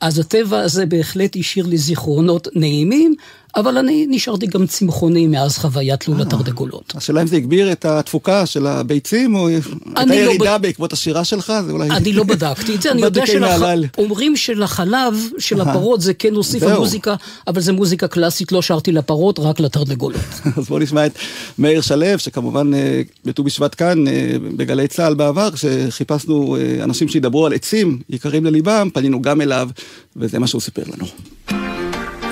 אז 0.00 0.18
הטבע 0.18 0.60
הזה 0.60 0.86
בהחלט 0.86 1.36
השאיר 1.36 1.66
לי 1.66 1.78
זיכרונות 1.78 2.48
נעימים, 2.54 3.14
אבל 3.56 3.78
אני 3.78 4.06
נשארתי 4.08 4.46
גם 4.46 4.66
צמחוני 4.66 5.26
מאז 5.26 5.58
חוויית 5.58 6.08
לול 6.08 6.22
התרנגולות. 6.22 6.92
השאלה 6.96 7.22
אם 7.22 7.26
זה 7.26 7.36
הגביר 7.36 7.72
את 7.72 7.84
התפוקה 7.84 8.46
של 8.46 8.66
הביצים, 8.66 9.34
או 9.34 9.48
הייתה 9.48 10.04
לא 10.04 10.14
ירידה 10.14 10.58
בעקבות 10.58 10.92
השירה 10.92 11.24
שלך? 11.24 11.52
אני 11.90 12.12
לא 12.12 12.24
בדקתי 12.24 12.74
את 12.74 12.82
זה, 12.82 12.90
אני 12.90 13.02
יודע 13.02 13.22
שאומרים 13.26 14.36
שלחלב 14.36 15.14
של 15.38 15.60
הפרות 15.60 16.00
זה 16.00 16.14
כן 16.14 16.34
הוסיף 16.34 16.62
המוזיקה, 16.62 17.14
אבל 17.46 17.60
זה 17.60 17.72
מוזיקה 17.72 18.08
קלאסית, 18.08 18.52
לא 18.52 18.62
שרתי 18.62 18.92
לפרות, 18.92 19.38
רק 19.38 19.60
לתרנגולות. 19.60 20.20
אז 20.58 20.68
בוא 20.68 20.80
נשמע 20.80 21.06
את 21.06 21.18
מאיר 21.58 21.80
שלו, 21.80 22.18
שכמובן 22.18 22.74
אה, 22.74 23.02
בט"ו 23.24 23.44
בשבט 23.44 23.74
כאן, 23.78 24.08
אה, 24.08 24.32
בגלי 24.56 24.88
צה"ל 24.88 25.14
בעבר, 25.14 25.50
כשחיפשנו 25.50 26.56
אה, 26.56 26.84
אנשים 26.84 27.08
שידברו 27.08 27.46
על 27.46 27.52
עצים 27.52 27.98
יקרים 28.10 28.44
לליבם, 28.44 28.88
פנינו 28.94 29.22
גם 29.22 29.40
אליו, 29.40 29.68
וזה 30.16 30.38
מה 30.38 30.46
שהוא 30.46 30.60
סיפר 30.60 30.82
לנו. 30.96 31.65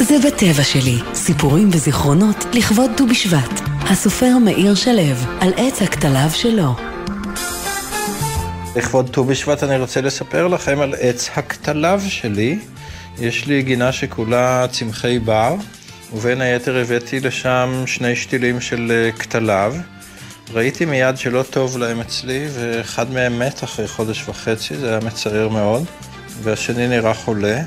זה 0.00 0.14
בטבע 0.26 0.64
שלי, 0.64 0.98
סיפורים 1.14 1.68
וזיכרונות 1.72 2.44
לכבוד 2.52 2.90
ט"ו 2.96 3.06
בשבט. 3.06 3.60
הסופר 3.80 4.38
מאיר 4.44 4.74
שלו, 4.74 5.16
על 5.40 5.52
עץ 5.56 5.82
הכתליו 5.82 6.30
שלו. 6.32 6.74
לכבוד 8.76 9.10
ט"ו 9.10 9.24
בשבט 9.24 9.62
אני 9.62 9.78
רוצה 9.78 10.00
לספר 10.00 10.48
לכם 10.48 10.80
על 10.80 10.94
עץ 11.00 11.30
הכתליו 11.36 12.00
שלי. 12.08 12.58
יש 13.18 13.46
לי 13.46 13.62
גינה 13.62 13.92
שכולה 13.92 14.66
צמחי 14.70 15.18
בר, 15.18 15.54
ובין 16.12 16.40
היתר 16.40 16.76
הבאתי 16.76 17.20
לשם 17.20 17.82
שני 17.86 18.16
שתילים 18.16 18.60
של 18.60 18.92
אה, 18.94 19.12
כתליו. 19.12 19.74
ראיתי 20.52 20.84
מיד 20.84 21.16
שלא 21.16 21.42
טוב 21.50 21.78
להם 21.78 22.00
אצלי, 22.00 22.46
ואחד 22.54 23.10
מהם 23.10 23.38
מת 23.38 23.64
אחרי 23.64 23.88
חודש 23.88 24.28
וחצי, 24.28 24.76
זה 24.76 24.90
היה 24.90 25.00
מצער 25.06 25.48
מאוד, 25.48 25.84
והשני 26.42 26.88
נראה 26.88 27.14
חולה. 27.14 27.60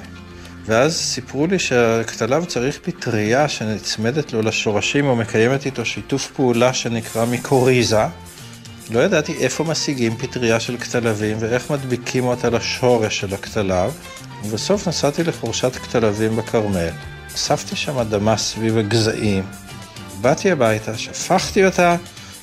ואז 0.67 0.95
סיפרו 0.95 1.47
לי 1.47 1.59
שהכתליו 1.59 2.43
צריך 2.47 2.79
פטריה 2.83 3.49
שנצמדת 3.49 4.33
לו 4.33 4.41
לשורשים 4.41 5.07
ומקיימת 5.07 5.65
איתו 5.65 5.85
שיתוף 5.85 6.31
פעולה 6.31 6.73
שנקרא 6.73 7.25
מיקוריזה. 7.25 8.05
לא 8.91 8.99
ידעתי 8.99 9.33
איפה 9.33 9.63
משיגים 9.63 10.17
פטריה 10.17 10.59
של 10.59 10.77
כתלבים 10.77 11.37
ואיך 11.39 11.71
מדביקים 11.71 12.23
אותה 12.23 12.49
לשורש 12.49 13.19
של 13.19 13.33
הכתליו, 13.33 13.91
ובסוף 14.43 14.87
נסעתי 14.87 15.23
לחורשת 15.23 15.75
כתלבים 15.75 16.35
בכרמל. 16.35 16.89
אספתי 17.35 17.75
שם 17.75 17.97
אדמה 17.97 18.37
סביב 18.37 18.77
הגזעים, 18.77 19.43
באתי 20.21 20.51
הביתה, 20.51 20.97
שפכתי 20.97 21.65
אותה 21.65 21.95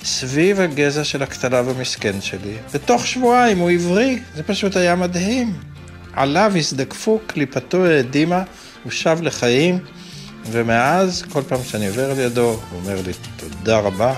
סביב 0.04 0.60
הגזע 0.60 1.04
של 1.04 1.22
הכתליו 1.22 1.70
המסכן 1.70 2.20
שלי. 2.20 2.56
בתוך 2.74 3.06
שבועיים 3.06 3.58
הוא 3.58 3.70
עברי, 3.70 4.18
זה 4.34 4.42
פשוט 4.42 4.76
היה 4.76 4.94
מדהים. 4.94 5.73
עליו 6.16 6.53
הזדקפו, 6.57 7.20
קליפתו 7.27 7.85
האדימה, 7.85 8.42
הוא 8.83 8.92
שב 8.92 9.18
לחיים, 9.22 9.79
ומאז, 10.50 11.24
כל 11.33 11.42
פעם 11.48 11.61
שאני 11.64 11.88
עובר 11.88 12.11
על 12.11 12.18
ידו, 12.18 12.42
הוא 12.70 12.81
אומר 12.81 12.96
לי, 13.07 13.12
תודה 13.37 13.79
רבה, 13.79 14.14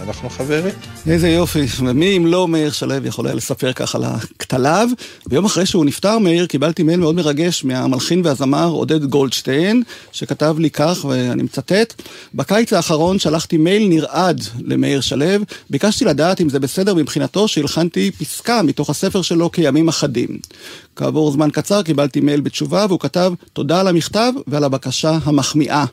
ואנחנו 0.00 0.30
חברים. 0.30 0.74
איזה 1.06 1.28
יופי, 1.28 1.66
ומי 1.80 2.16
אם 2.16 2.26
לא 2.26 2.48
מאיר 2.48 2.70
שלו 2.70 2.94
יכול 3.04 3.26
היה 3.26 3.34
לספר 3.34 3.72
ככה 3.72 3.98
על 3.98 4.04
הכתליו. 4.04 4.88
ויום 5.26 5.44
אחרי 5.44 5.66
שהוא 5.66 5.84
נפטר, 5.84 6.18
מאיר, 6.18 6.46
קיבלתי 6.46 6.82
מייל 6.82 7.00
מאוד 7.00 7.14
מרגש 7.14 7.64
מהמלחין 7.64 8.22
והזמר 8.24 8.68
עודד 8.68 9.04
גולדשטיין, 9.04 9.82
שכתב 10.12 10.56
לי 10.58 10.70
כך, 10.70 11.04
ואני 11.08 11.42
מצטט, 11.42 12.02
בקיץ 12.34 12.72
האחרון 12.72 13.18
שלחתי 13.18 13.56
מייל 13.56 13.88
נרעד 13.88 14.42
למאיר 14.64 15.00
שלו, 15.00 15.26
ביקשתי 15.70 16.04
לדעת 16.04 16.40
אם 16.40 16.48
זה 16.48 16.60
בסדר 16.60 16.94
מבחינתו 16.94 17.48
שהלחנתי 17.48 18.10
פסקה 18.10 18.62
מתוך 18.62 18.90
הספר 18.90 19.22
שלו 19.22 19.52
כימים 19.52 19.88
אחדים. 19.88 20.38
כעבור 20.96 21.30
זמן 21.30 21.50
קצר 21.50 21.82
קיבלתי 21.82 22.20
מייל 22.20 22.40
בתשובה, 22.40 22.86
והוא 22.88 23.00
כתב 23.00 23.32
תודה 23.52 23.80
על 23.80 23.88
המכתב 23.88 24.32
ועל 24.46 24.64
הבקשה 24.64 25.18
המחמיאה. 25.24 25.84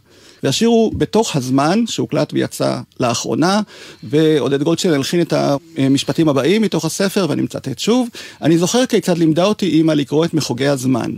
והשיר 0.46 0.68
הוא 0.68 0.94
בתוך 0.98 1.36
הזמן, 1.36 1.84
שהוקלט 1.88 2.34
ויצא 2.34 2.80
לאחרונה, 3.00 3.62
ועודד 4.04 4.64
גולדשטיין 4.64 4.94
הלחין 4.94 5.22
את 5.22 5.34
המשפטים 5.78 6.30
הבאים 6.30 6.62
מתוך 6.62 6.86
הספר, 6.86 7.26
ואני 7.30 7.42
מצטט 7.42 7.80
שוב: 7.80 8.10
אני 8.42 8.58
זוכר 8.58 8.86
כיצד 8.86 9.18
לימדה 9.18 9.46
אותי 9.46 9.70
אימא 9.70 9.92
לקרוא 9.92 10.26
את 10.26 10.34
מחוגי 10.34 10.68
הזמן. 10.68 11.12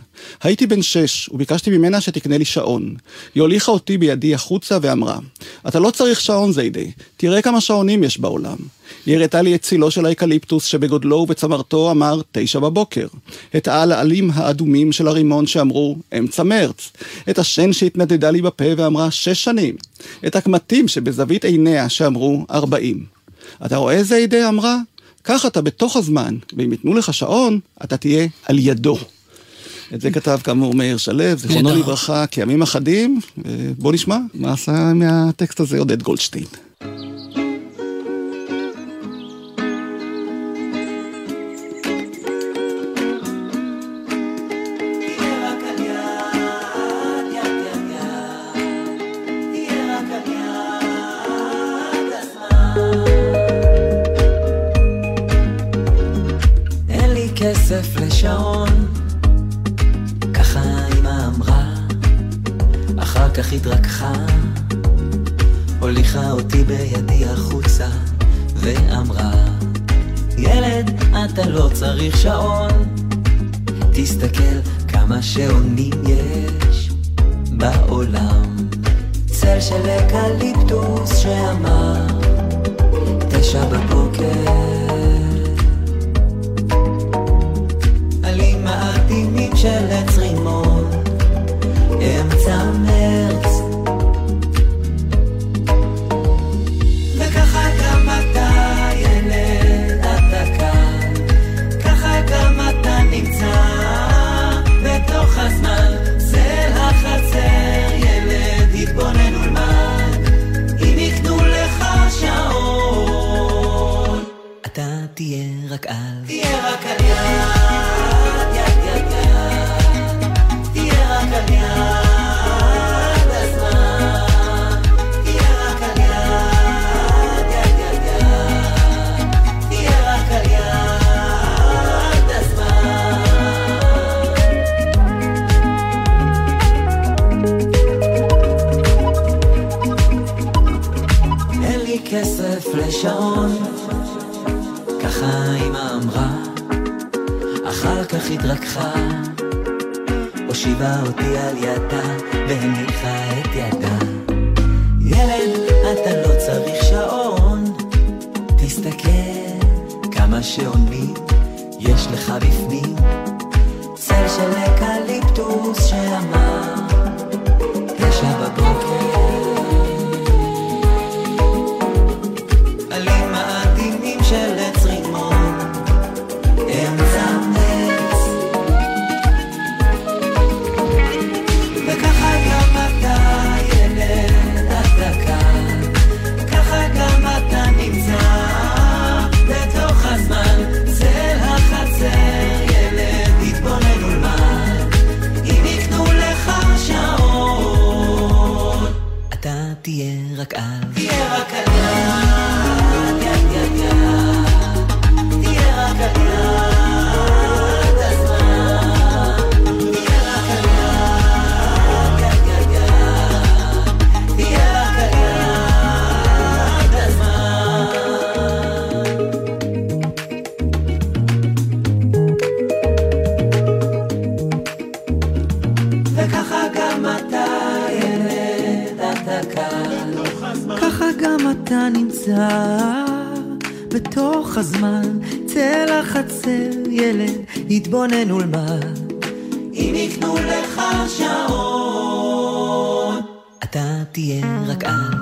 הייתי 0.43 0.67
בן 0.67 0.81
שש, 0.81 1.29
וביקשתי 1.29 1.77
ממנה 1.77 2.01
שתקנה 2.01 2.37
לי 2.37 2.45
שעון. 2.45 2.95
היא 3.35 3.41
הוליכה 3.41 3.71
אותי 3.71 3.97
בידי 3.97 4.33
החוצה 4.33 4.77
ואמרה, 4.81 5.19
אתה 5.67 5.79
לא 5.79 5.91
צריך 5.91 6.21
שעון 6.21 6.51
זיידי, 6.51 6.91
תראה 7.17 7.41
כמה 7.41 7.61
שעונים 7.61 8.03
יש 8.03 8.19
בעולם. 8.19 8.57
היא 9.05 9.15
הראתה 9.15 9.41
לי 9.41 9.55
את 9.55 9.61
צילו 9.61 9.91
של 9.91 10.05
האקליפטוס 10.05 10.65
שבגודלו 10.65 11.15
ובצמרתו 11.15 11.91
אמר 11.91 12.21
תשע 12.31 12.59
בבוקר. 12.59 13.07
את 13.55 13.67
העלעלים 13.67 14.31
האדומים 14.33 14.91
של 14.91 15.07
הרימון 15.07 15.47
שאמרו 15.47 15.97
אמצע 16.17 16.43
מרץ. 16.43 16.91
את 17.29 17.39
השן 17.39 17.73
שהתנדדה 17.73 18.31
לי 18.31 18.41
בפה 18.41 18.65
ואמרה 18.77 19.11
שש 19.11 19.43
שנים. 19.43 19.75
את 20.27 20.35
הקמטים 20.35 20.87
שבזווית 20.87 21.45
עיניה 21.45 21.89
שאמרו 21.89 22.45
ארבעים. 22.51 23.05
אתה 23.65 23.77
רואה 23.77 23.93
איזה 23.93 24.15
אידי 24.15 24.47
אמרה? 24.47 24.77
קח 25.21 25.45
אתה 25.45 25.61
בתוך 25.61 25.95
הזמן, 25.95 26.35
ואם 26.57 26.71
ייתנו 26.71 26.93
לך 26.93 27.13
שעון, 27.13 27.59
אתה 27.83 27.97
תהיה 27.97 28.27
על 28.45 28.59
ידו. 28.59 28.97
את 29.93 30.01
זה 30.01 30.11
כתב 30.11 30.39
כאמור 30.43 30.73
מאיר 30.73 30.97
שלו, 30.97 31.35
זיכרונו 31.35 31.75
לברכה, 31.75 32.27
כימים 32.27 32.61
אחדים. 32.61 33.19
בוא 33.77 33.93
נשמע 33.93 34.17
מה 34.33 34.53
עשה 34.53 34.93
מהטקסט 34.93 35.59
הזה 35.59 35.79
עודד 35.79 36.03
גולדשטיין. 36.03 36.45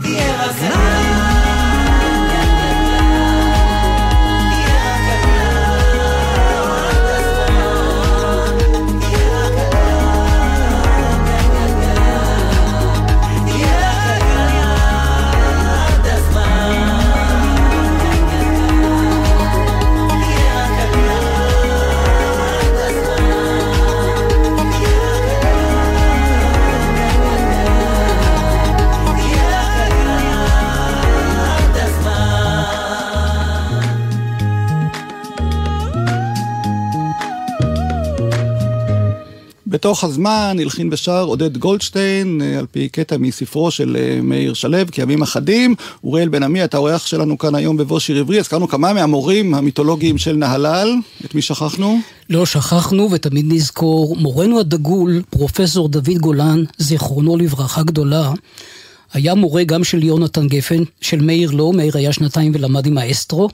תהיה 0.01 0.43
רק 0.43 0.55
על. 0.61 1.34
בתוך 39.75 40.03
הזמן 40.03 40.57
הלחין 40.59 40.89
ושר 40.91 41.23
עודד 41.23 41.57
גולדשטיין, 41.57 42.41
אה, 42.41 42.59
על 42.59 42.65
פי 42.71 42.89
קטע 42.89 43.17
מספרו 43.17 43.71
של 43.71 43.97
אה, 43.99 44.21
מאיר 44.21 44.53
שלו, 44.53 44.77
כימים 44.91 45.21
אחדים. 45.21 45.75
אוריאל 46.03 46.29
בן 46.29 46.43
עמי, 46.43 46.63
אתה 46.63 46.77
אורח 46.77 47.05
שלנו 47.05 47.37
כאן 47.37 47.55
היום 47.55 47.77
בבוא 47.77 47.99
שיר 47.99 48.19
עברי, 48.19 48.39
הזכרנו 48.39 48.67
כמה 48.67 48.93
מהמורים 48.93 49.53
המיתולוגיים 49.53 50.17
של 50.17 50.35
נהלל. 50.35 50.95
את 51.25 51.35
מי 51.35 51.41
שכחנו? 51.41 51.99
לא 52.29 52.45
שכחנו 52.45 53.11
ותמיד 53.11 53.45
נזכור, 53.47 54.15
מורנו 54.15 54.59
הדגול, 54.59 55.21
פרופסור 55.29 55.89
דוד 55.89 56.17
גולן, 56.19 56.63
זיכרונו 56.77 57.37
לברכה 57.37 57.83
גדולה, 57.83 58.31
היה 59.13 59.35
מורה 59.35 59.63
גם 59.63 59.83
של 59.83 60.03
יונתן 60.03 60.47
גפן, 60.47 60.83
של 61.01 61.21
מאיר 61.21 61.51
לא, 61.51 61.73
מאיר 61.73 61.97
היה 61.97 62.13
שנתיים 62.13 62.51
ולמד 62.55 62.85
עם 62.85 62.97
האסטרו. 62.97 63.49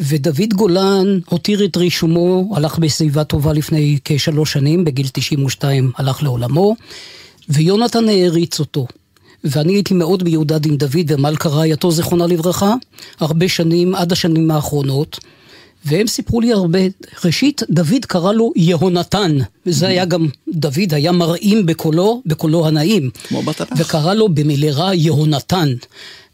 ודוד 0.00 0.54
גולן 0.54 1.18
הותיר 1.28 1.64
את 1.64 1.76
רישומו, 1.76 2.52
הלך 2.56 2.78
בשיבה 2.78 3.24
טובה 3.24 3.52
לפני 3.52 3.98
כשלוש 4.04 4.52
שנים, 4.52 4.84
בגיל 4.84 5.06
92 5.12 5.90
הלך 5.96 6.22
לעולמו, 6.22 6.76
ויונתן 7.48 8.08
העריץ 8.08 8.60
אותו. 8.60 8.86
ואני 9.44 9.72
הייתי 9.72 9.94
מאוד 9.94 10.22
מיודד 10.22 10.66
עם 10.66 10.76
דוד 10.76 11.08
ומלכה 11.08 11.48
רעייתו, 11.48 11.90
זיכרונה 11.90 12.26
לברכה, 12.26 12.74
הרבה 13.20 13.48
שנים, 13.48 13.94
עד 13.94 14.12
השנים 14.12 14.50
האחרונות. 14.50 15.18
והם 15.84 16.06
סיפרו 16.06 16.40
לי 16.40 16.52
הרבה. 16.52 16.78
ראשית, 17.24 17.62
דוד 17.70 18.04
קרא 18.06 18.32
לו 18.32 18.52
יהונתן, 18.56 19.38
וזה 19.66 19.88
היה 19.88 20.04
גם, 20.04 20.28
דוד 20.48 20.94
היה 20.94 21.12
מרעים 21.12 21.66
בקולו, 21.66 22.22
בקולו 22.26 22.66
הנעים. 22.66 23.10
כמו 23.28 23.42
בתנ"ך. 23.42 23.68
וקרא 23.80 24.14
לו 24.14 24.28
במלרה 24.28 24.94
יהונתן. 24.94 25.68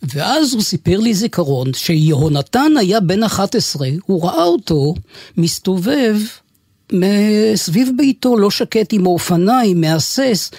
ואז 0.03 0.55
הוא 0.55 0.63
סיפר 0.63 0.99
לי 0.99 1.15
זיכרון 1.15 1.75
שיהונתן 1.75 2.73
היה 2.79 3.01
בן 3.01 3.23
11, 3.23 3.89
הוא 4.07 4.25
ראה 4.25 4.45
אותו 4.45 4.95
מסתובב 5.37 6.17
סביב 7.55 7.91
ביתו, 7.97 8.37
לא 8.37 8.51
שקט 8.51 8.93
עם 8.93 9.07
האופניים, 9.07 9.81
מהסס. 9.81 10.51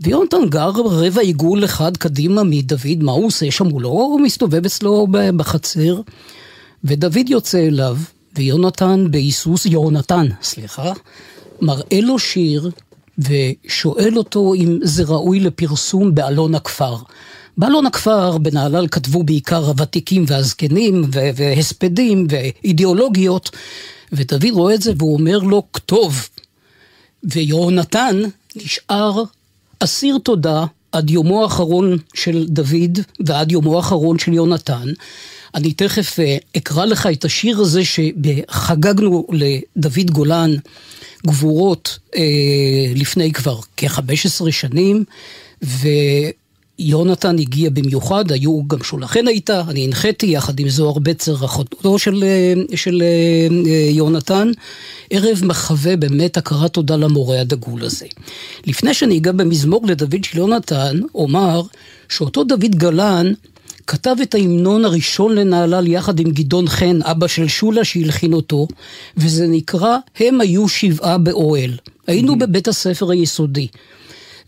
ויונתן 0.00 0.48
גר 0.48 0.70
רבע 0.70 1.20
עיגול 1.20 1.64
אחד 1.64 1.96
קדימה 1.96 2.42
מדוד, 2.42 3.02
מה 3.02 3.12
הוא 3.12 3.26
עושה 3.26 3.50
שם? 3.50 3.66
הוא 3.66 3.82
לא 3.82 4.16
מסתובב 4.22 4.64
אצלו 4.64 5.06
בחצר. 5.10 6.00
ודוד 6.84 7.28
יוצא 7.30 7.58
אליו, 7.58 7.96
ויונתן 8.36 9.06
בהיסוס, 9.10 9.66
יהונתן, 9.66 10.26
סליחה, 10.42 10.92
מראה 11.60 12.00
לו 12.00 12.18
שיר 12.18 12.70
ושואל 13.18 14.18
אותו 14.18 14.54
אם 14.54 14.78
זה 14.82 15.04
ראוי 15.04 15.40
לפרסום 15.40 16.14
באלון 16.14 16.54
הכפר. 16.54 16.96
באלון 17.56 17.86
הכפר 17.86 18.38
בנהלל 18.38 18.88
כתבו 18.88 19.22
בעיקר 19.22 19.66
הוותיקים 19.66 20.24
והזקנים 20.26 21.04
והספדים 21.12 22.26
ואידיאולוגיות, 22.30 23.50
ודוד 24.12 24.50
רואה 24.52 24.74
את 24.74 24.82
זה 24.82 24.92
והוא 24.98 25.14
אומר 25.14 25.38
לו 25.38 25.62
כתוב. 25.72 26.28
ויהונתן 27.24 28.20
נשאר 28.56 29.22
אסיר 29.78 30.18
תודה 30.18 30.64
עד 30.92 31.10
יומו 31.10 31.42
האחרון 31.42 31.98
של 32.14 32.46
דוד 32.48 32.98
ועד 33.26 33.52
יומו 33.52 33.76
האחרון 33.76 34.18
של 34.18 34.32
יונתן. 34.32 34.88
אני 35.54 35.72
תכף 35.72 36.20
אה, 36.20 36.36
אקרא 36.56 36.84
לך 36.84 37.08
את 37.12 37.24
השיר 37.24 37.58
הזה 37.60 37.82
שחגגנו 37.84 39.26
לדוד 39.30 40.10
גולן 40.10 40.50
גבורות 41.26 41.98
אה, 42.16 42.22
לפני 42.94 43.32
כבר 43.32 43.60
כ-15 43.76 44.50
שנים, 44.50 45.04
ו... 45.64 45.88
יונתן 46.78 47.38
הגיע 47.38 47.70
במיוחד, 47.70 48.32
היו 48.32 48.68
גם 48.68 48.82
שולחן 48.82 49.28
הייתה, 49.28 49.62
אני 49.68 49.84
הנחיתי 49.84 50.26
יחד 50.26 50.60
עם 50.60 50.68
זוהר 50.68 50.98
בצר, 50.98 51.44
אחותו 51.44 51.98
של, 51.98 52.24
אה, 52.24 52.76
של 52.76 53.02
יונתן, 53.90 54.50
ערב 55.10 55.40
מחווה 55.44 55.96
באמת 55.96 56.36
הכרת 56.36 56.72
תודה 56.72 56.96
למורה 56.96 57.40
הדגול 57.40 57.84
הזה. 57.84 58.06
לפני 58.66 58.94
שאני 58.94 59.18
אגע 59.18 59.32
במזמור 59.32 59.86
לדוד 59.86 60.24
של 60.24 60.38
יונתן, 60.38 61.00
אומר 61.14 61.62
שאותו 62.08 62.44
דוד 62.44 62.74
גלן 62.74 63.32
כתב 63.86 64.16
את 64.22 64.34
ההמנון 64.34 64.84
הראשון 64.84 65.34
לנהלל 65.34 65.86
יחד 65.86 66.20
עם 66.20 66.30
גדעון 66.30 66.68
חן, 66.68 66.98
אבא 67.02 67.26
של 67.26 67.48
שולה 67.48 67.84
שהלחין 67.84 68.32
אותו, 68.32 68.66
וזה 69.16 69.46
נקרא 69.46 69.96
"הם 70.20 70.40
היו 70.40 70.68
שבעה 70.68 71.18
באוהל". 71.18 71.76
היינו 72.06 72.38
בבית 72.38 72.68
הספר 72.68 73.10
היסודי, 73.10 73.68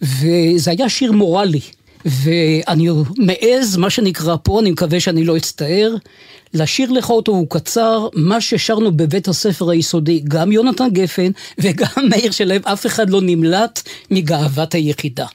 וזה 0.02 0.70
היה 0.70 0.88
שיר 0.88 1.12
מורלי. 1.12 1.60
ואני 2.04 2.88
מעז, 3.16 3.76
מה 3.76 3.90
שנקרא 3.90 4.36
פה, 4.42 4.60
אני 4.60 4.70
מקווה 4.70 5.00
שאני 5.00 5.24
לא 5.24 5.36
אצטער, 5.36 5.94
לשיר 6.54 6.90
לך 6.90 7.10
אותו 7.10 7.32
הוא 7.32 7.46
קצר, 7.50 8.08
מה 8.14 8.40
ששרנו 8.40 8.92
בבית 8.92 9.28
הספר 9.28 9.70
היסודי, 9.70 10.22
גם 10.28 10.52
יונתן 10.52 10.88
גפן 10.92 11.30
וגם 11.58 11.86
מאיר 12.10 12.30
שלו, 12.30 12.54
אף 12.62 12.86
אחד 12.86 13.10
לא 13.10 13.20
נמלט 13.22 13.82
מגאוות 14.10 14.74
היחידה. 14.74 15.26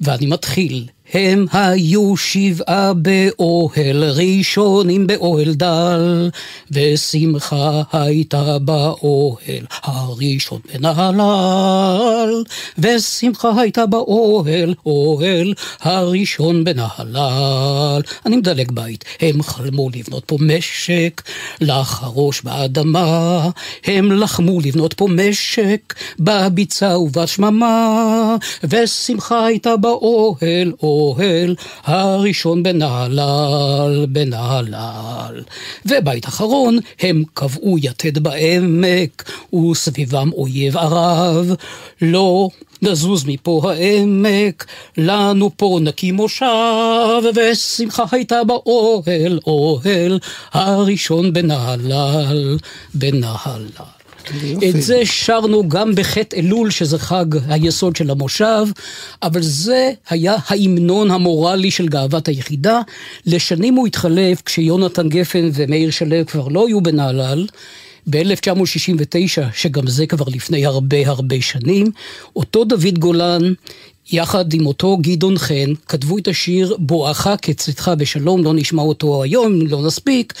ואני 0.00 0.26
מתחיל. 0.26 0.86
הם 1.14 1.46
היו 1.52 2.16
שבעה 2.16 2.92
באוהל 2.94 4.04
ראשונים 4.04 5.06
באוהל 5.06 5.54
דל, 5.54 6.30
ושמחה 6.70 7.82
הייתה 7.92 8.58
באוהל 8.58 9.66
הראשון 9.82 10.60
בנהלל, 10.74 12.44
ושמחה 12.78 13.60
הייתה 13.60 13.86
באוהל, 13.86 14.74
אוהל 14.86 15.54
הראשון 15.80 16.64
בנהלל. 16.64 18.02
אני 18.26 18.36
מדלג 18.36 18.72
בית, 18.72 19.04
הם 19.20 19.42
חלמו 19.42 19.88
לבנות 19.94 20.24
פה 20.26 20.36
משק, 20.40 21.22
לחרוש 21.60 22.42
באדמה, 22.42 23.48
הם 23.84 24.12
לחמו 24.12 24.60
לבנות 24.60 24.94
פה 24.94 25.08
משק, 25.10 25.94
בביצה 26.18 26.98
ובשממה, 26.98 28.36
ושמחה 28.64 29.46
הייתה 29.46 29.76
באוהל, 29.76 30.72
אוהל 30.82 30.97
האוהל 30.98 31.54
הראשון 31.84 32.62
בנהלל, 32.62 34.06
בנהלל. 34.08 35.42
ובית 35.86 36.26
אחרון, 36.26 36.78
הם 37.00 37.22
קבעו 37.34 37.76
יתד 37.78 38.18
בעמק, 38.18 39.30
וסביבם 39.54 40.30
אויב 40.32 40.76
ערב. 40.76 41.54
לא 42.02 42.48
נזוז 42.82 43.24
מפה 43.26 43.62
העמק, 43.64 44.66
לנו 44.98 45.50
פה 45.56 45.78
נקים 45.82 46.14
מושב, 46.14 47.22
ושמחה 47.34 48.04
הייתה 48.12 48.44
באוהל, 48.44 49.38
אוהל 49.46 50.18
הראשון 50.52 51.32
בנהלל, 51.32 52.58
בנהלל. 52.94 53.97
את 54.68 54.82
זה 54.82 55.00
שרנו 55.04 55.68
גם 55.68 55.94
בחטא 55.94 56.36
אלול, 56.36 56.70
שזה 56.70 56.98
חג 56.98 57.26
היסוד 57.48 57.96
של 57.96 58.10
המושב, 58.10 58.66
אבל 59.22 59.42
זה 59.42 59.92
היה 60.10 60.36
ההמנון 60.46 61.10
המורלי 61.10 61.70
של 61.70 61.88
גאוות 61.88 62.28
היחידה. 62.28 62.80
לשנים 63.26 63.74
הוא 63.74 63.86
התחלף 63.86 64.42
כשיונתן 64.44 65.08
גפן 65.08 65.50
ומאיר 65.54 65.90
שלו 65.90 66.26
כבר 66.26 66.48
לא 66.48 66.66
היו 66.66 66.80
בנהלל. 66.80 67.46
ב-1969, 68.10 69.42
שגם 69.54 69.86
זה 69.86 70.06
כבר 70.06 70.24
לפני 70.28 70.66
הרבה 70.66 71.08
הרבה 71.08 71.40
שנים, 71.40 71.86
אותו 72.36 72.64
דוד 72.64 72.98
גולן 72.98 73.42
יחד 74.12 74.52
עם 74.52 74.66
אותו 74.66 74.98
גדעון 75.00 75.38
חן, 75.38 75.72
כתבו 75.88 76.18
את 76.18 76.28
השיר 76.28 76.76
בואכה 76.78 77.36
כצאתך 77.36 77.90
בשלום, 77.98 78.44
לא 78.44 78.54
נשמע 78.54 78.82
אותו 78.82 79.22
היום, 79.22 79.66
לא 79.66 79.86
נספיק, 79.86 80.34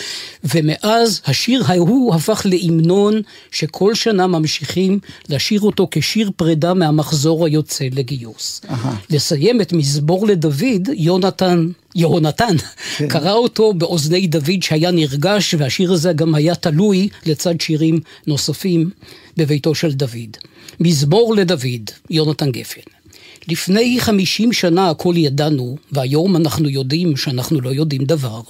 ומאז 0.44 1.20
השיר 1.26 1.62
ההוא 1.66 2.14
הפך 2.14 2.42
להמנון 2.44 3.20
שכל 3.50 3.94
שנה 3.94 4.26
ממשיכים 4.26 4.98
לשיר 5.28 5.60
אותו 5.60 5.88
כשיר 5.90 6.30
פרידה 6.36 6.74
מהמחזור 6.74 7.46
היוצא 7.46 7.84
לגיוס. 7.92 8.60
Aha. 8.64 8.72
לסיים 9.10 9.60
את 9.60 9.72
מזמור 9.72 10.26
לדוד, 10.26 10.88
יונתן 10.94 11.66
יהונתן 11.94 12.56
כן. 12.96 13.08
קרא 13.08 13.32
אותו 13.32 13.72
באוזני 13.72 14.26
דוד 14.26 14.62
שהיה 14.62 14.90
נרגש, 14.90 15.54
והשיר 15.58 15.92
הזה 15.92 16.12
גם 16.12 16.34
היה 16.34 16.54
תלוי 16.54 17.08
לצד 17.26 17.60
שירים 17.60 18.00
נוספים 18.26 18.90
בביתו 19.36 19.74
של 19.74 19.92
דוד. 19.92 20.36
מזמור 20.80 21.34
לדוד, 21.34 21.90
יונתן 22.10 22.50
גפן. 22.50 22.97
לפני 23.48 24.00
חמישים 24.00 24.52
שנה 24.52 24.90
הכל 24.90 25.14
ידענו, 25.16 25.76
והיום 25.92 26.36
אנחנו 26.36 26.68
יודעים 26.68 27.16
שאנחנו 27.16 27.60
לא 27.60 27.70
יודעים 27.70 28.04
דבר. 28.04 28.40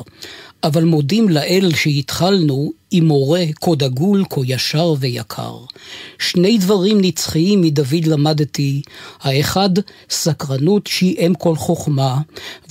אבל 0.65 0.85
מודים 0.85 1.29
לאל 1.29 1.71
שהתחלנו 1.75 2.73
עם 2.91 3.07
מורה 3.07 3.45
כה 3.61 3.75
דגול, 3.75 4.25
כה 4.31 4.41
ישר 4.45 4.95
ויקר. 4.99 5.57
שני 6.19 6.59
דברים 6.59 6.99
נצחיים 7.01 7.61
מדוד 7.61 8.07
למדתי, 8.07 8.83
האחד 9.21 9.71
סקרנות 10.11 10.87
שהיא 10.87 11.27
אם 11.27 11.33
כל 11.39 11.57
חוכמה, 11.57 12.19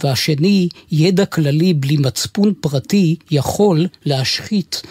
והשני 0.03 0.69
ידע 0.91 1.25
כללי 1.25 1.73
בלי 1.73 1.97
מצפון 1.97 2.53
פרטי 2.61 3.15
יכול 3.31 3.87
להשחית 4.05 4.81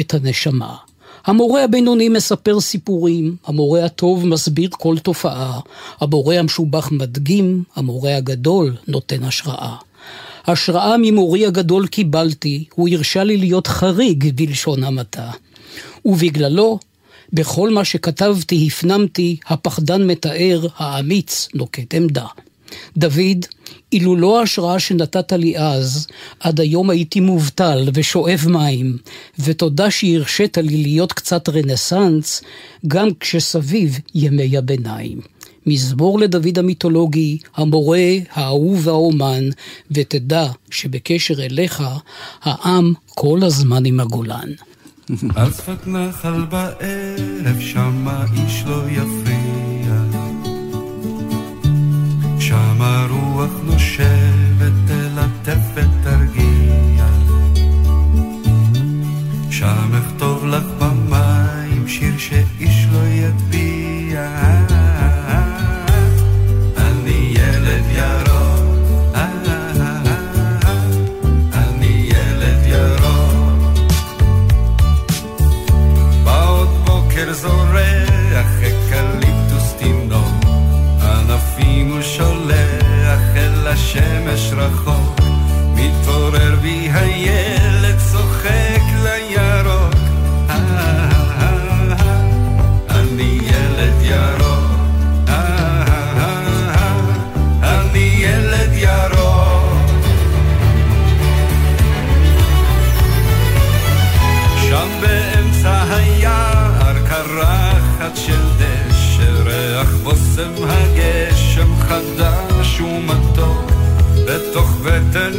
את 0.00 0.14
הנשמה. 0.14 0.76
המורה 1.24 1.64
הבינוני 1.64 2.08
מספר 2.08 2.60
סיפורים, 2.60 3.36
המורה 3.46 3.84
הטוב 3.84 4.26
מסביר 4.26 4.68
כל 4.72 4.98
תופעה, 4.98 5.60
המורה 6.00 6.38
המשובח 6.38 6.92
מדגים, 6.92 7.62
המורה 7.76 8.16
הגדול 8.16 8.76
נותן 8.88 9.24
השראה. 9.24 9.76
השראה 10.46 10.96
ממורי 10.98 11.46
הגדול 11.46 11.86
קיבלתי, 11.86 12.64
הוא 12.74 12.88
הרשה 12.88 13.24
לי 13.24 13.36
להיות 13.36 13.66
חריג 13.66 14.32
בלשון 14.34 14.84
המעטה. 14.84 15.30
ובגללו, 16.04 16.78
בכל 17.32 17.70
מה 17.70 17.84
שכתבתי 17.84 18.66
הפנמתי, 18.66 19.36
הפחדן 19.46 20.06
מתאר, 20.06 20.66
האמיץ 20.76 21.48
נוקט 21.54 21.94
עמדה. 21.94 22.26
דוד, 22.96 23.46
אילו 23.92 24.16
לא 24.16 24.40
ההשראה 24.40 24.78
שנתת 24.78 25.32
לי 25.32 25.58
אז, 25.58 26.06
עד 26.40 26.60
היום 26.60 26.90
הייתי 26.90 27.20
מובטל 27.20 27.88
ושואב 27.94 28.44
מים, 28.48 28.96
ותודה 29.38 29.90
שהרשית 29.90 30.58
לי 30.58 30.82
להיות 30.82 31.12
קצת 31.12 31.48
רנסאנס, 31.48 32.42
גם 32.86 33.08
כשסביב 33.20 33.98
ימי 34.14 34.56
הביניים. 34.56 35.20
מזמור 35.66 36.18
לדוד 36.18 36.58
המיתולוגי, 36.58 37.38
המורה, 37.56 38.10
האהוב 38.32 38.86
והאומן, 38.86 39.48
ותדע 39.90 40.46
שבקשר 40.70 41.44
אליך, 41.44 41.82
העם 42.42 42.92
כל 43.08 43.40
הזמן 43.42 43.84
עם 43.86 44.00
הגולן. 44.00 44.48
על 45.36 45.52
שפת 45.52 45.86
נחל 45.86 46.44
בערב, 46.50 47.60
שמה 47.60 48.24
איש 48.36 48.64
לא 48.66 48.82
יפריע. 48.90 49.31
שם 52.52 52.82
הרוח 52.82 53.50
נושבת, 53.64 54.72
תלטף 54.86 55.76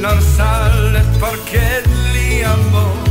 ארסל 0.05 0.97
תפרקד 1.13 1.81
לי 2.13 2.45
עמוק. 2.45 3.07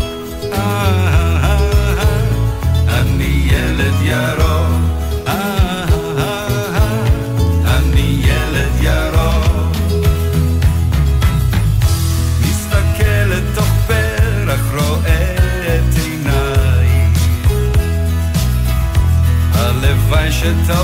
אני 2.89 3.49
ילד 3.51 3.95
ירוק. 4.03 4.83
אני 7.66 8.22
ילד 8.24 8.72
ירוק. 8.80 9.76
מסתכל 12.41 13.24
לתוך 13.28 13.68
פרח, 13.87 14.74
רואה 14.74 15.37
את 15.66 15.97
עיניי. 16.05 17.09
הלוואי 19.55 20.33
שתבואי, 20.33 20.82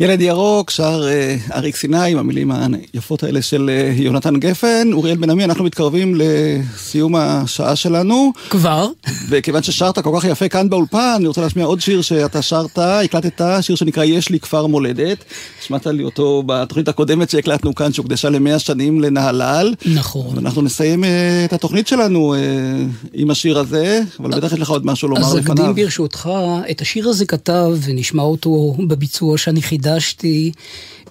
ילד 0.00 0.20
ירוק, 0.20 0.70
שר 0.70 1.08
אה, 1.08 1.36
אריק 1.54 1.76
סיני 1.76 2.10
עם 2.12 2.18
המילים 2.18 2.50
היפות 2.94 3.22
האלה 3.22 3.42
של 3.42 3.70
אה, 3.72 3.92
יונתן 3.96 4.36
גפן. 4.36 4.92
אוריאל 4.92 5.16
בן 5.16 5.30
עמי, 5.30 5.44
אנחנו 5.44 5.64
מתקרבים 5.64 6.14
לסיום 6.18 7.16
השעה 7.16 7.76
שלנו. 7.76 8.32
כבר? 8.50 8.88
וכיוון 9.28 9.62
ששרת 9.62 9.98
כל 9.98 10.10
כך 10.18 10.24
יפה 10.24 10.48
כאן 10.48 10.70
באולפן, 10.70 11.12
אני 11.16 11.26
רוצה 11.26 11.40
להשמיע 11.40 11.66
עוד 11.66 11.80
שיר 11.80 12.02
שאתה 12.02 12.42
שרת, 12.42 12.78
הקלטת, 12.78 13.42
שיר 13.60 13.76
שנקרא 13.76 14.04
יש 14.04 14.28
לי 14.28 14.40
כפר 14.40 14.66
מולדת. 14.66 15.24
השמעת 15.62 15.86
לי 15.86 16.04
אותו 16.04 16.42
בתוכנית 16.46 16.88
הקודמת 16.88 17.30
שהקלטנו 17.30 17.74
כאן, 17.74 17.92
שהוקדשה 17.92 18.30
למאה 18.30 18.58
שנים 18.58 19.00
לנהלל. 19.00 19.74
נכון. 19.94 20.32
ואנחנו 20.34 20.62
נסיים 20.62 21.04
אה, 21.04 21.44
את 21.44 21.52
התוכנית 21.52 21.86
שלנו 21.86 22.34
עם 23.12 23.30
השיר 23.30 23.58
הזה, 23.58 24.00
אבל 24.20 24.30
בטח 24.30 24.52
יש 24.52 24.60
לך 24.60 24.70
עוד 24.70 24.86
משהו 24.86 25.08
לומר 25.08 25.26
אז 25.26 25.34
לפניו. 25.34 25.70
אקדים 25.70 25.84
ברשותך, 25.84 26.30
את 26.70 26.80
השיר 26.80 27.08
הזה 27.08 27.26
כתב 27.26 27.70
ונשמע 27.82 28.22
אותו 28.22 28.74
בביצוע 28.88 29.38
שאני 29.38 29.62
חידשתי 29.62 29.89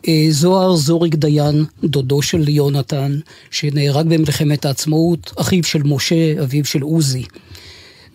אה, 0.08 0.26
זוהר 0.30 0.76
זוריק 0.76 1.16
דיין, 1.16 1.66
דודו 1.84 2.22
של 2.22 2.50
יונתן, 2.50 3.20
שנהרג 3.52 4.08
במלחמת 4.08 4.66
העצמאות, 4.66 5.34
אחיו 5.36 5.64
של 5.64 5.84
משה, 5.84 6.44
אביו 6.44 6.66
של 6.66 6.82
עוזי. 6.82 7.24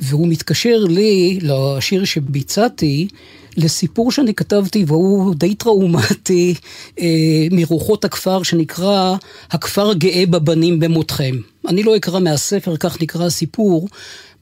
והוא 0.00 0.28
מתקשר 0.28 0.84
לי, 0.88 1.38
לשיר 1.42 2.04
שביצעתי, 2.04 3.08
לסיפור 3.56 4.12
שאני 4.12 4.34
כתבתי 4.34 4.84
והוא 4.86 5.34
די 5.34 5.54
טראומטי 5.54 6.54
אה, 7.00 7.06
מרוחות 7.50 8.04
הכפר 8.04 8.42
שנקרא 8.42 9.16
הכפר 9.50 9.92
גאה 9.92 10.26
בבנים 10.26 10.80
במותכם. 10.80 11.36
אני 11.68 11.82
לא 11.82 11.96
אקרא 11.96 12.20
מהספר, 12.20 12.76
כך 12.76 13.02
נקרא 13.02 13.26
הסיפור. 13.26 13.88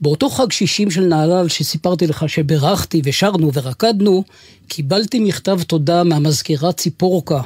באותו 0.03 0.31
חג 0.31 0.53
שישים 0.53 0.91
של 0.91 1.05
נהלל 1.05 1.49
שסיפרתי 1.49 2.07
לך 2.07 2.29
שברכתי 2.29 3.03
ושרנו 3.05 3.51
ורקדנו, 3.55 4.25
קיבלתי 4.69 5.21
מכתב 5.21 5.61
תודה 5.67 6.05
מהמזכירה 6.05 6.73
ציפורקה. 6.73 7.41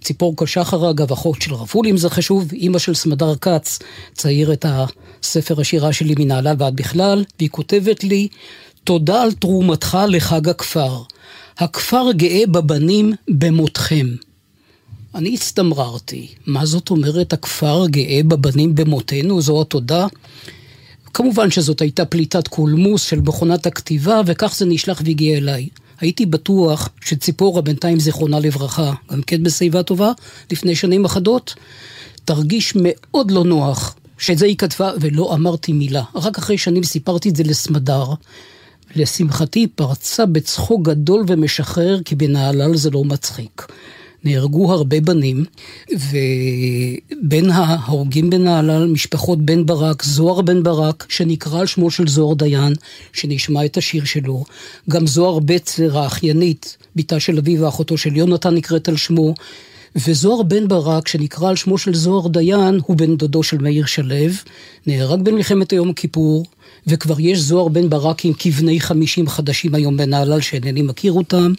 ציפורקה 0.00 0.46
שחר 0.46 0.90
אגב, 0.90 1.12
אחות 1.12 1.42
של 1.42 1.54
רפול 1.54 1.86
אם 1.86 1.96
זה 1.96 2.10
חשוב, 2.10 2.52
אימא 2.52 2.78
של 2.78 2.94
סמדר 2.94 3.34
כץ, 3.36 3.78
צעיר 4.14 4.52
את 4.52 4.66
הספר 4.68 5.60
השירה 5.60 5.92
שלי 5.92 6.14
מנהלל 6.18 6.56
ועד 6.58 6.76
בכלל, 6.76 7.24
והיא 7.38 7.50
כותבת 7.50 8.04
לי, 8.04 8.28
תודה 8.84 9.22
על 9.22 9.32
תרומתך 9.32 9.98
לחג 10.08 10.48
הכפר. 10.48 11.02
הכפר 11.58 12.12
גאה 12.12 12.46
בבנים 12.46 13.12
במותכם. 13.28 14.06
אני 15.14 15.34
הצטמררתי, 15.34 16.28
מה 16.46 16.66
זאת 16.66 16.90
אומרת 16.90 17.32
הכפר 17.32 17.86
גאה 17.86 18.20
בבנים 18.28 18.74
במותנו, 18.74 19.40
זו 19.40 19.60
התודה? 19.60 20.06
כמובן 21.14 21.50
שזאת 21.50 21.80
הייתה 21.80 22.04
פליטת 22.04 22.48
קולמוס 22.48 23.02
של 23.02 23.20
מכונת 23.20 23.66
הכתיבה, 23.66 24.20
וכך 24.26 24.54
זה 24.56 24.66
נשלח 24.66 25.02
והגיע 25.04 25.38
אליי. 25.38 25.68
הייתי 26.00 26.26
בטוח 26.26 26.88
שציפורה, 27.04 27.62
בינתיים 27.62 28.00
זיכרונה 28.00 28.40
לברכה, 28.40 28.92
גם 29.12 29.22
כן 29.22 29.42
בשיבה 29.42 29.82
טובה, 29.82 30.12
לפני 30.50 30.76
שנים 30.76 31.04
אחדות, 31.04 31.54
תרגיש 32.24 32.72
מאוד 32.76 33.30
לא 33.30 33.44
נוח 33.44 33.94
שאת 34.18 34.38
זה 34.38 34.46
היא 34.46 34.56
כתבה, 34.56 34.90
ולא 35.00 35.34
אמרתי 35.34 35.72
מילה. 35.72 36.02
רק 36.14 36.38
אחרי 36.38 36.58
שנים 36.58 36.82
סיפרתי 36.82 37.28
את 37.28 37.36
זה 37.36 37.42
לסמדר. 37.42 38.04
לשמחתי 38.96 39.66
פרצה 39.66 40.26
בצחוק 40.26 40.82
גדול 40.82 41.24
ומשחרר, 41.28 42.02
כי 42.04 42.14
בנהלל 42.14 42.76
זה 42.76 42.90
לא 42.90 43.04
מצחיק. 43.04 43.66
נהרגו 44.24 44.72
הרבה 44.72 45.00
בנים, 45.00 45.44
ובין 45.90 47.50
ההורגים 47.50 48.30
בנהלל, 48.30 48.86
משפחות 48.86 49.38
בן 49.38 49.66
ברק, 49.66 50.02
זוהר 50.02 50.40
בן 50.40 50.62
ברק, 50.62 51.06
שנקרא 51.08 51.60
על 51.60 51.66
שמו 51.66 51.90
של 51.90 52.08
זוהר 52.08 52.34
דיין, 52.34 52.72
שנשמע 53.12 53.64
את 53.64 53.76
השיר 53.76 54.04
שלו, 54.04 54.44
גם 54.90 55.06
זוהר 55.06 55.38
בצר, 55.38 55.98
האחיינית, 55.98 56.76
בתה 56.96 57.20
של 57.20 57.38
אביו 57.38 57.60
ואחותו 57.60 57.98
של 57.98 58.16
יונתן 58.16 58.54
נקראת 58.54 58.88
על 58.88 58.96
שמו, 58.96 59.34
וזוהר 59.96 60.42
בן 60.42 60.68
ברק, 60.68 61.08
שנקרא 61.08 61.48
על 61.48 61.56
שמו 61.56 61.78
של 61.78 61.94
זוהר 61.94 62.28
דיין, 62.28 62.80
הוא 62.86 62.96
בן 62.96 63.16
דודו 63.16 63.42
של 63.42 63.58
מאיר 63.58 63.86
שלו, 63.86 64.14
נהרג 64.86 65.22
במלחמת 65.22 65.72
היום 65.72 65.90
הכיפור, 65.90 66.46
וכבר 66.86 67.20
יש 67.20 67.38
זוהר 67.38 67.68
בן 67.68 67.90
ברקים 67.90 68.32
כבני 68.38 68.80
חמישים 68.80 69.28
חדשים 69.28 69.74
היום 69.74 69.96
בנהלל 69.96 70.40
שאינני 70.40 70.82
מכיר 70.82 71.12
אותם. 71.12 71.52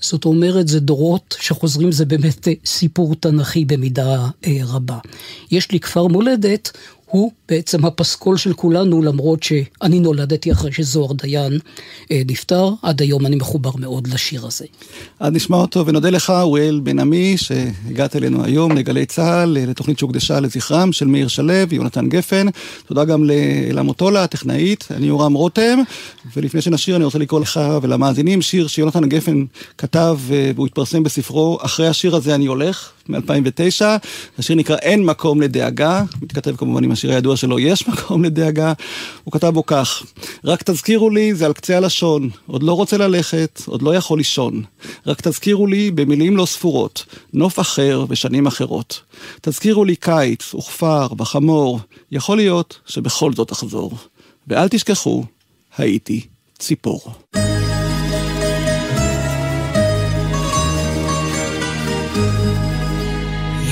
זאת 0.00 0.24
אומרת, 0.24 0.68
זה 0.68 0.80
דורות 0.80 1.36
שחוזרים, 1.40 1.92
זה 1.92 2.04
באמת 2.04 2.48
סיפור 2.64 3.14
תנכי 3.14 3.64
במידה 3.64 4.26
אה, 4.46 4.58
רבה. 4.64 4.98
יש 5.50 5.70
לי 5.70 5.80
כפר 5.80 6.06
מולדת, 6.06 6.72
הוא 7.10 7.32
בעצם 7.48 7.84
הפסקול 7.84 8.36
של 8.36 8.52
כולנו, 8.52 9.02
למרות 9.02 9.42
שאני 9.42 10.00
נולדתי 10.00 10.52
אחרי 10.52 10.72
שזוהר 10.72 11.12
דיין 11.12 11.58
אה, 12.10 12.22
נפטר, 12.26 12.70
עד 12.82 13.02
היום 13.02 13.26
אני 13.26 13.36
מחובר 13.36 13.70
מאוד 13.76 14.06
לשיר 14.06 14.46
הזה. 14.46 14.64
אז 15.20 15.32
נשמע 15.32 15.56
אותו 15.56 15.86
ונודה 15.86 16.10
לך, 16.10 16.30
אוריאל 16.30 16.80
בן 16.80 16.98
עמי, 16.98 17.36
שהגעת 17.36 18.16
אלינו 18.16 18.44
היום 18.44 18.72
לגלי 18.72 19.06
צה"ל, 19.06 19.58
לתוכנית 19.68 19.98
שהוקדשה 19.98 20.40
לזכרם 20.40 20.92
של 20.92 21.06
מאיר 21.06 21.28
שלו 21.28 21.54
ויונתן 21.68 22.08
גפן. 22.08 22.46
תודה 22.86 23.04
גם 23.04 23.24
לאלה 23.24 23.82
מוטולה, 23.82 24.24
הטכנאית, 24.24 24.88
אני 24.90 25.06
יורם 25.06 25.34
רותם, 25.34 25.78
ולפני 26.36 26.60
שנשיר 26.60 26.96
אני 26.96 27.04
רוצה 27.04 27.18
לקרוא 27.18 27.40
לך 27.40 27.60
ולמאזינים 27.82 28.42
שיר 28.42 28.66
שיונתן 28.66 29.08
גפן 29.08 29.44
כתב 29.78 30.18
והוא 30.20 30.66
התפרסם 30.66 31.02
בספרו, 31.02 31.58
אחרי 31.62 31.88
השיר 31.88 32.16
הזה 32.16 32.34
אני 32.34 32.46
הולך, 32.46 32.90
מ-2009. 33.08 33.84
השיר 34.38 34.56
נקרא 34.56 34.76
אין 34.76 35.04
מקום 35.04 35.42
לדאגה, 35.42 36.02
מתכתב 36.22 36.56
כמובן 36.56 36.84
עם 36.84 36.92
השיר 36.92 37.12
הידוע 37.12 37.36
שלו 37.36 37.58
יש 37.58 37.88
מקום 37.88 38.24
לדאגה. 38.24 38.72
הוא 39.24 39.32
כתב 39.32 39.48
בו 39.48 39.66
כך: 39.66 40.02
רק 40.44 40.62
תזכירו 40.62 41.10
לי, 41.10 41.34
זה 41.34 41.46
על 41.46 41.52
קצה 41.52 41.76
הלשון, 41.76 42.30
עוד 42.46 42.62
לא 42.62 42.72
רוצה 42.72 42.96
ללכת, 42.96 43.62
עוד 43.66 43.82
לא 43.82 43.94
יכול 43.94 44.18
לישון. 44.18 44.62
רק 45.06 45.20
תזכירו 45.20 45.66
לי 45.66 45.90
במילים 45.90 46.36
לא 46.36 46.46
ספורות, 46.46 47.04
נוף 47.32 47.60
אחר 47.60 48.04
ושנים 48.08 48.46
אחרות. 48.46 49.00
תזכירו 49.40 49.84
לי 49.84 49.96
קיץ 49.96 50.54
וכפר 50.54 51.06
וחמור, 51.18 51.80
יכול 52.12 52.36
להיות 52.36 52.80
שבכל 52.86 53.32
זאת 53.32 53.52
אחזור. 53.52 53.92
ואל 54.48 54.68
תשכחו, 54.68 55.24
הייתי 55.78 56.26
ציפור. 56.58 57.12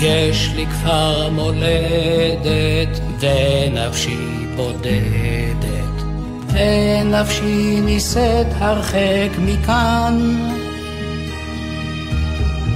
יש 0.03 0.51
לי 0.57 0.67
כפר 0.67 1.31
מולדת, 1.31 3.01
ונפשי 3.21 4.47
בודדת, 4.57 6.03
ונפשי 6.49 7.81
נישאת 7.81 8.47
הרחק 8.59 9.31
מכאן. 9.39 10.37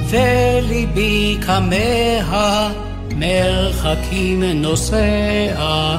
וליבי 0.08 1.38
כמה 1.46 2.70
מרחקים 3.16 4.42
נוסע, 4.42 5.96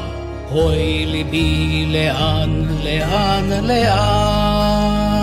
אוי 0.51 1.05
ליבי 1.05 1.85
לאן, 1.87 2.65
לאן, 2.83 3.49
לאן. 3.63 5.21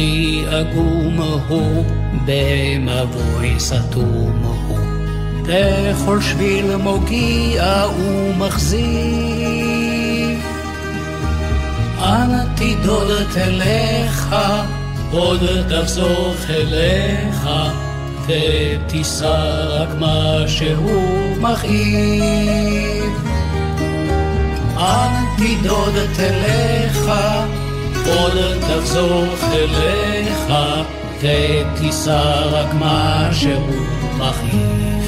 כפרי 0.00 0.44
עגום 0.50 1.20
הוא, 1.48 1.84
במבוי 2.24 3.54
סתום 3.58 4.42
הוא, 4.42 4.78
בכל 5.42 6.20
שביל 6.20 6.76
מוגיע 6.76 7.84
ומחזיק. 7.98 8.80
אנא 11.98 12.44
תדוד 12.54 13.26
אליך, 13.36 14.36
עוד 15.10 15.40
תחזור 15.68 16.34
אליך, 16.50 17.48
ותישא 18.26 19.66
רק 19.68 19.88
מה 19.98 20.44
שהוא 20.46 21.36
מכאיב. 21.40 23.04
אנא 24.76 25.20
תדוד 25.36 25.94
אליך, 26.18 27.10
עוד 28.18 28.38
תחזור 28.60 29.24
אליך, 29.52 30.52
ותישא 31.20 32.48
רק 32.52 32.74
מה 32.74 33.28
שהוא 33.32 33.86
מכאיב. 34.16 34.99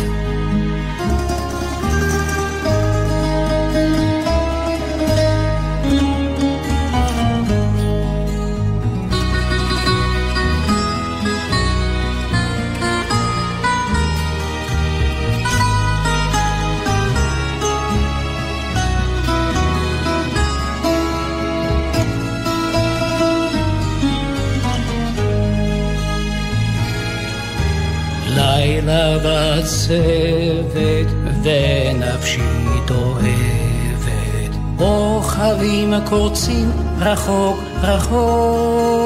בצוות 29.63 31.07
ונפשי 31.43 32.41
דואבת, 32.87 34.53
כוכבים 34.79 35.95
קורצים 36.05 36.71
רחוק 36.99 37.59
רחוק, 37.83 39.03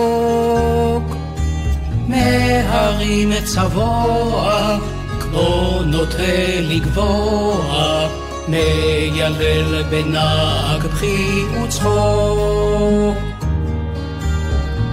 מהרים 2.08 3.32
צבוע 3.44 4.78
כמו 5.20 5.80
נוטה 5.86 6.60
לגבוה, 6.60 8.08
מיילל 8.48 9.82
בנהג 9.90 10.86
בכי 10.86 11.44
וצחוק. 11.64 13.16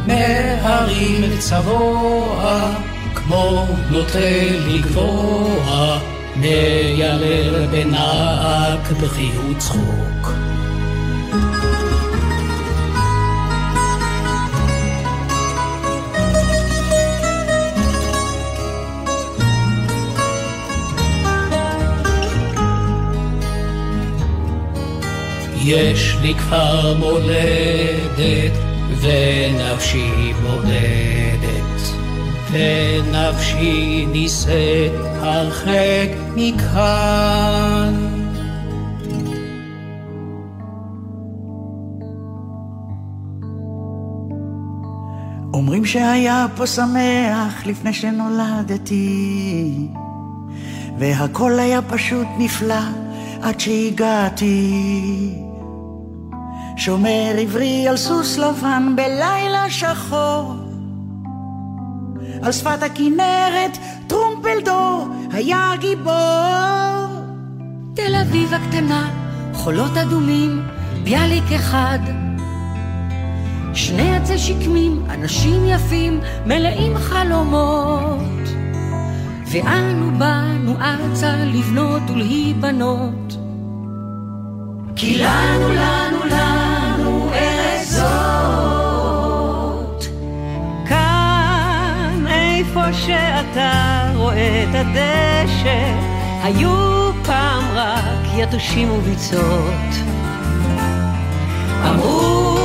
מהרים 0.08 1.40
צבוע 1.40 2.74
כמו 3.26 3.68
נוטה 3.92 4.20
לגבוה, 4.68 6.00
מיילל 6.36 7.66
בנהג 7.72 8.94
בכי 9.02 9.30
וצחוק. 9.38 10.30
יש 25.66 26.18
לי 26.22 26.34
כפר 26.36 26.94
מולדת, 26.98 28.52
ונפשי 29.02 30.34
בודדת. 30.42 31.53
ונפשי 32.54 34.06
נישאת 34.12 34.92
הרחק 35.22 36.10
מכאן. 36.36 37.94
אומרים 45.54 45.86
שהיה 45.86 46.46
פה 46.56 46.68
שמח 46.68 47.66
לפני 47.66 47.94
שנולדתי, 47.94 49.88
והכל 50.98 51.60
היה 51.60 51.82
פשוט 51.82 52.28
נפלא 52.38 52.76
עד 53.42 53.60
שהגעתי. 53.60 55.34
שומר 56.78 57.36
עברי 57.40 57.88
על 57.88 57.98
סוס 57.98 58.38
לבן 58.38 58.94
בלילה 58.96 59.70
שחור, 59.70 60.63
על 62.44 62.52
שפת 62.52 62.84
הכנרת 62.84 63.78
טרומפלדור 64.08 65.08
היה 65.32 65.72
גיבור. 65.80 66.14
תל 67.94 68.16
אביב 68.22 68.54
הקטנה, 68.54 69.10
חולות 69.54 69.98
אדומים, 69.98 70.62
ביאליק 71.04 71.52
אחד. 71.56 72.00
שני 73.74 74.16
עצי 74.16 74.38
שקמים, 74.38 75.06
אנשים 75.10 75.66
יפים, 75.66 76.20
מלאים 76.46 76.98
חלומות. 76.98 78.20
ואנו 79.52 80.20
באנו 80.20 80.76
ארצה 80.82 81.36
לבנות 81.46 82.02
ולהיבנות. 82.10 83.38
כי 84.96 85.18
לנו, 85.18 85.70
לנו, 85.70 86.26
לנו 86.26 86.73
איפה 92.76 92.94
שאתה 92.94 94.12
רואה 94.16 94.64
את 94.64 94.76
הדשא, 94.76 95.96
היו 96.44 97.12
פעם 97.26 97.64
רק 97.74 98.28
יתושים 98.36 98.92
וביצות. 98.92 99.90
אמרו 101.90 102.58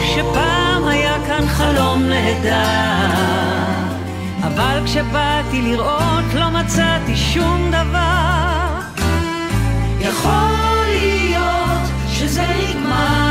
שפעם 0.00 0.88
היה 0.88 1.16
כאן 1.26 1.46
חלום 1.46 2.02
נהדר, 2.02 3.14
אבל 4.42 4.80
כשבאתי 4.84 5.62
לראות 5.62 6.34
לא 6.34 6.50
מצאתי 6.50 7.16
שום 7.16 7.70
דבר. 7.70 8.80
יכול 10.00 10.86
להיות 10.88 11.88
שזה 12.08 12.42
נגמר. 12.42 13.27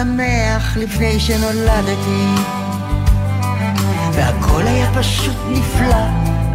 שמח 0.00 0.76
לפני 0.76 1.20
שנולדתי. 1.20 2.26
והכל 4.12 4.62
היה 4.66 4.90
פשוט 4.94 5.36
נפלא 5.48 6.04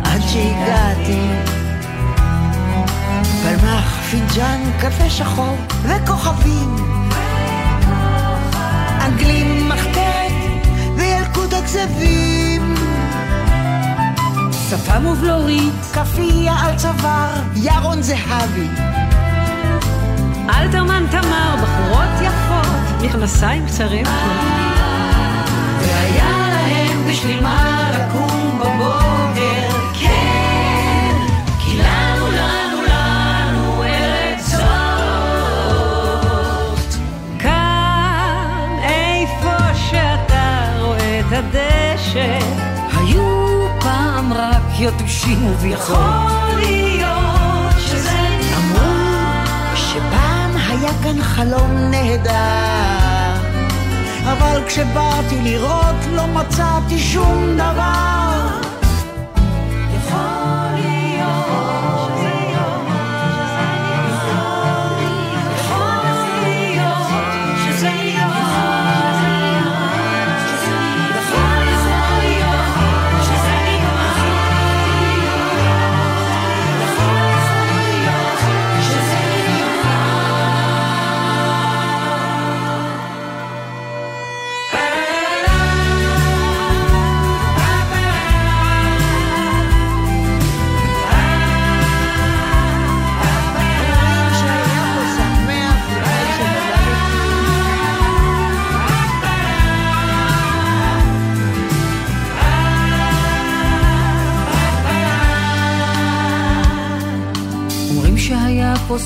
עד 0.03 0.21
שהגעתי. 0.21 1.27
פלמח, 3.43 3.99
פינג'אן, 4.11 4.59
קפה 4.79 5.09
שחור 5.09 5.57
וכוכבים. 5.83 6.75
אנגלים, 9.05 9.69
מחתרת 9.69 10.31
וילקוט 10.95 11.53
הכזבים. 11.53 12.75
שפה 14.69 14.99
מובלורית, 14.99 15.73
כאפיה 15.93 16.53
על 16.53 16.77
צוואר, 16.77 17.41
ירון 17.55 18.01
זהבי. 18.01 18.69
אלתרמן 20.49 21.05
תמר, 21.11 21.55
בחורות 21.63 22.21
יפות, 22.21 22.84
מכנסיים 23.05 23.65
קצרים. 23.65 24.05
והיה 25.79 26.49
להם 26.49 27.07
בשביל 27.09 27.41
מה 27.43 27.91
לקום 27.93 28.59
בבוקר, 28.59 29.69
כן, 29.99 31.15
כי 31.59 31.77
לנו, 31.77 32.27
לנו, 32.31 32.81
לנו 32.81 33.83
ארץ 33.83 34.45
זאת. 34.45 35.85
כאן, 37.39 38.69
איפה 38.83 39.73
שאתה 39.89 40.71
רואה 40.79 41.19
את 41.19 41.25
הדשא, 41.31 42.39
היו 42.97 43.67
פעם 43.79 44.33
רק 44.33 44.79
יתושים 44.79 45.45
וביכול. 45.45 45.95
יכול 45.95 46.59
להיות 46.59 47.24
כאן 51.05 51.21
חלום 51.21 51.77
נהדר. 51.91 53.35
אבל 54.23 54.61
כשבאתי 54.67 55.41
לראות 55.43 55.95
לא 56.11 56.27
מצאתי 56.27 56.99
שום 56.99 57.57
דבר 57.57 58.24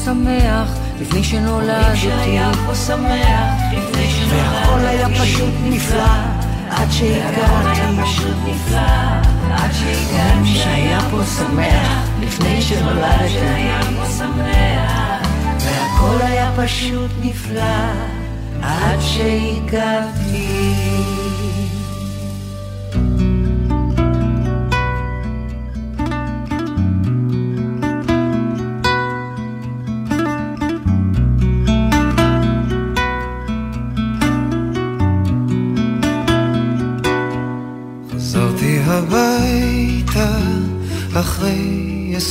שמח 0.10 0.70
לפני 1.02 1.24
שנולדתי. 1.24 1.98
שהיה 1.98 2.52
פה 2.66 2.76
שמח 2.76 3.54
לפני 3.72 4.08
והכל 4.30 4.80
היה 4.80 5.08
פשוט 5.10 5.54
נפלא 5.64 6.04
עד 6.70 6.92
שהגעתי. 6.92 7.82
עד 9.52 9.72
שהגעתי. 9.74 10.56
שהיה 10.56 11.00
פה 11.12 11.24
שמח 11.38 12.10
לפני 12.22 12.62
שנולדתי. 12.62 13.38
והכל 15.60 16.18
היה 16.22 16.52
פשוט 16.58 17.12
נפלא 17.22 17.92
עד 18.62 19.00
שהגעתי 19.02 20.48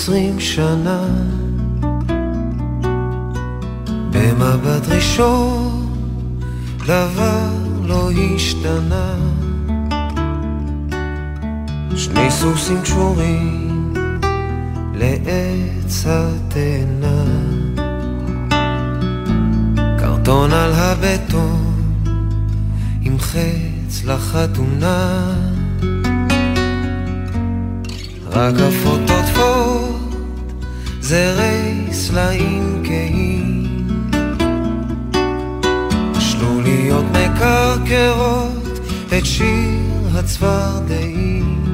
עשרים 0.09 0.41
שנה. 0.41 1.03
במבט 4.11 4.89
ראשון 4.89 5.87
דבר 6.87 7.49
לא 7.83 8.11
השתנה. 8.11 9.15
שני 11.97 12.31
סוסים 12.31 12.83
קשורים 12.83 13.95
לעץ 14.95 16.05
התאנה. 16.07 17.25
קרטון 19.99 20.53
על 20.53 20.73
הבטון 20.73 21.83
עם 23.03 23.19
חץ 23.19 24.05
לחתונה. 24.05 25.35
רק 28.31 28.55
עפות 28.55 29.11
עוטפות 29.11 29.98
זרי 31.09 31.93
סלעים 31.93 32.83
כהים. 32.85 33.67
שלוליות 36.19 37.05
מקרקרות 37.11 38.79
את 39.19 39.27
שיר 39.27 40.19
הצפרדעים 40.19 41.65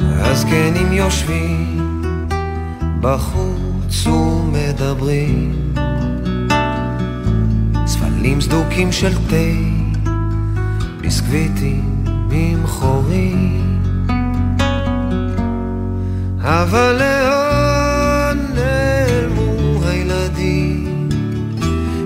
הזקנים 0.00 0.92
יושבים 0.92 1.98
בחוץ 3.00 4.06
ומדברים. 4.06 5.72
צפלים 7.84 8.40
סדוקים 8.40 8.92
של 8.92 9.12
תה 9.28 9.36
ביסקוויטים 11.00 12.04
עם 12.30 12.66
חורים 12.66 13.75
אבל 16.48 16.96
לאן 16.98 18.38
נעלמו 18.54 19.80
הילדים 19.84 21.08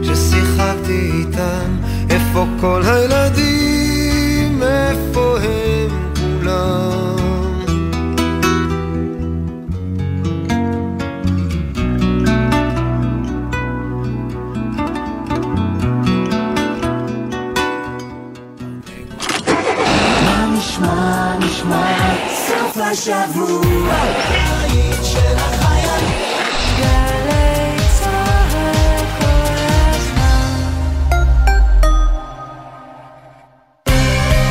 ששיחקתי 0.03 1.11
איתם? 1.15 1.77
איפה 2.11 2.47
כל 2.61 2.83
הילדים? 2.85 4.63
איפה 4.63 5.39
הם 5.41 6.13
כולם? 6.15 7.20
השבוע. 22.91 23.95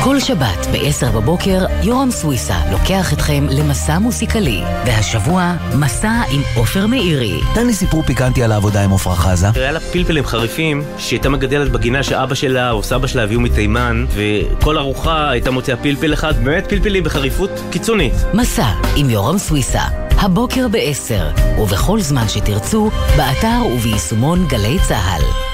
כל 0.04 0.20
שבת 0.20 0.66
ב-10 0.72 1.06
בבוקר, 1.14 1.66
יורם 1.82 2.10
סוויסה 2.10 2.56
לוקח 2.70 3.12
אתכם 3.12 3.46
למסע 3.50 3.98
מוסיקלי, 3.98 4.62
והשבוע, 4.86 5.54
מסע 5.74 6.22
עם 6.30 6.42
עופר 6.56 6.86
מאירי. 6.86 7.40
תן 7.54 7.66
לי 7.66 7.74
סיפור 7.74 8.02
פיקנטי 8.02 8.42
על 8.42 8.52
העבודה 8.52 8.84
עם 8.84 8.92
עפרה 8.92 9.16
חזה. 9.16 9.46
היה 9.54 9.72
לה 9.72 9.80
פלפלים 9.80 10.26
חריפים 10.26 10.82
שהיא 10.98 11.16
הייתה 11.16 11.28
מגדלת 11.28 11.72
בגינה 11.72 12.02
שאבא 12.02 12.34
שלה 12.34 12.70
או 12.70 12.82
סבא 12.82 13.06
שלה 13.06 13.22
הביאו 13.22 13.40
מתימן 13.40 14.06
וכל 14.14 14.78
ארוחה 14.78 15.30
הייתה 15.30 15.50
מוציאה 15.50 15.76
פלפל 15.76 16.12
אחד, 16.12 16.44
באמת 16.44 16.66
פלפלים 16.68 17.04
בחריפות 17.04 17.50
קיצונית. 17.70 18.14
מסע 18.34 18.68
עם 18.96 19.10
יורם 19.10 19.38
סוויסה, 19.38 19.82
הבוקר 20.10 20.68
ב-10, 20.68 21.40
ובכל 21.60 22.00
זמן 22.00 22.28
שתרצו, 22.28 22.90
באתר 23.16 23.62
וביישומון 23.74 24.46
גלי 24.48 24.78
צה"ל. 24.88 25.49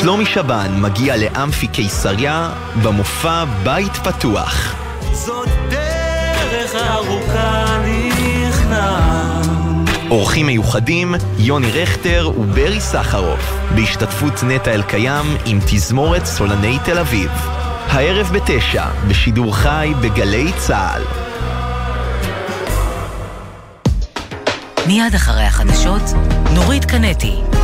שלומי 0.00 0.26
שבן 0.26 0.80
מגיע 0.80 1.16
לאמפי 1.16 1.66
קיסריה 1.66 2.50
במופע 2.82 3.44
בית 3.62 3.96
פתוח. 3.96 4.74
זאת 5.12 5.48
דרך 5.70 6.74
ארוכה 6.74 7.78
נכנע 7.84 8.98
אורחים 10.10 10.46
מיוחדים, 10.46 11.14
יוני 11.38 11.70
רכטר 11.72 12.30
וברי 12.38 12.80
סחרוף, 12.80 13.52
בהשתתפות 13.74 14.42
נטע 14.42 14.74
אלקיים 14.74 15.36
עם 15.46 15.58
תזמורת 15.66 16.26
סולני 16.26 16.78
תל 16.84 16.98
אביב. 16.98 17.30
הערב 17.88 18.30
בתשע, 18.32 18.84
בשידור 19.08 19.56
חי 19.56 19.92
בגלי 20.00 20.52
צה"ל. 20.56 21.02
מיד 24.86 25.14
אחרי 25.14 25.42
החדשות, 25.42 26.02
נורית 26.54 26.84
קנטי. 26.84 27.57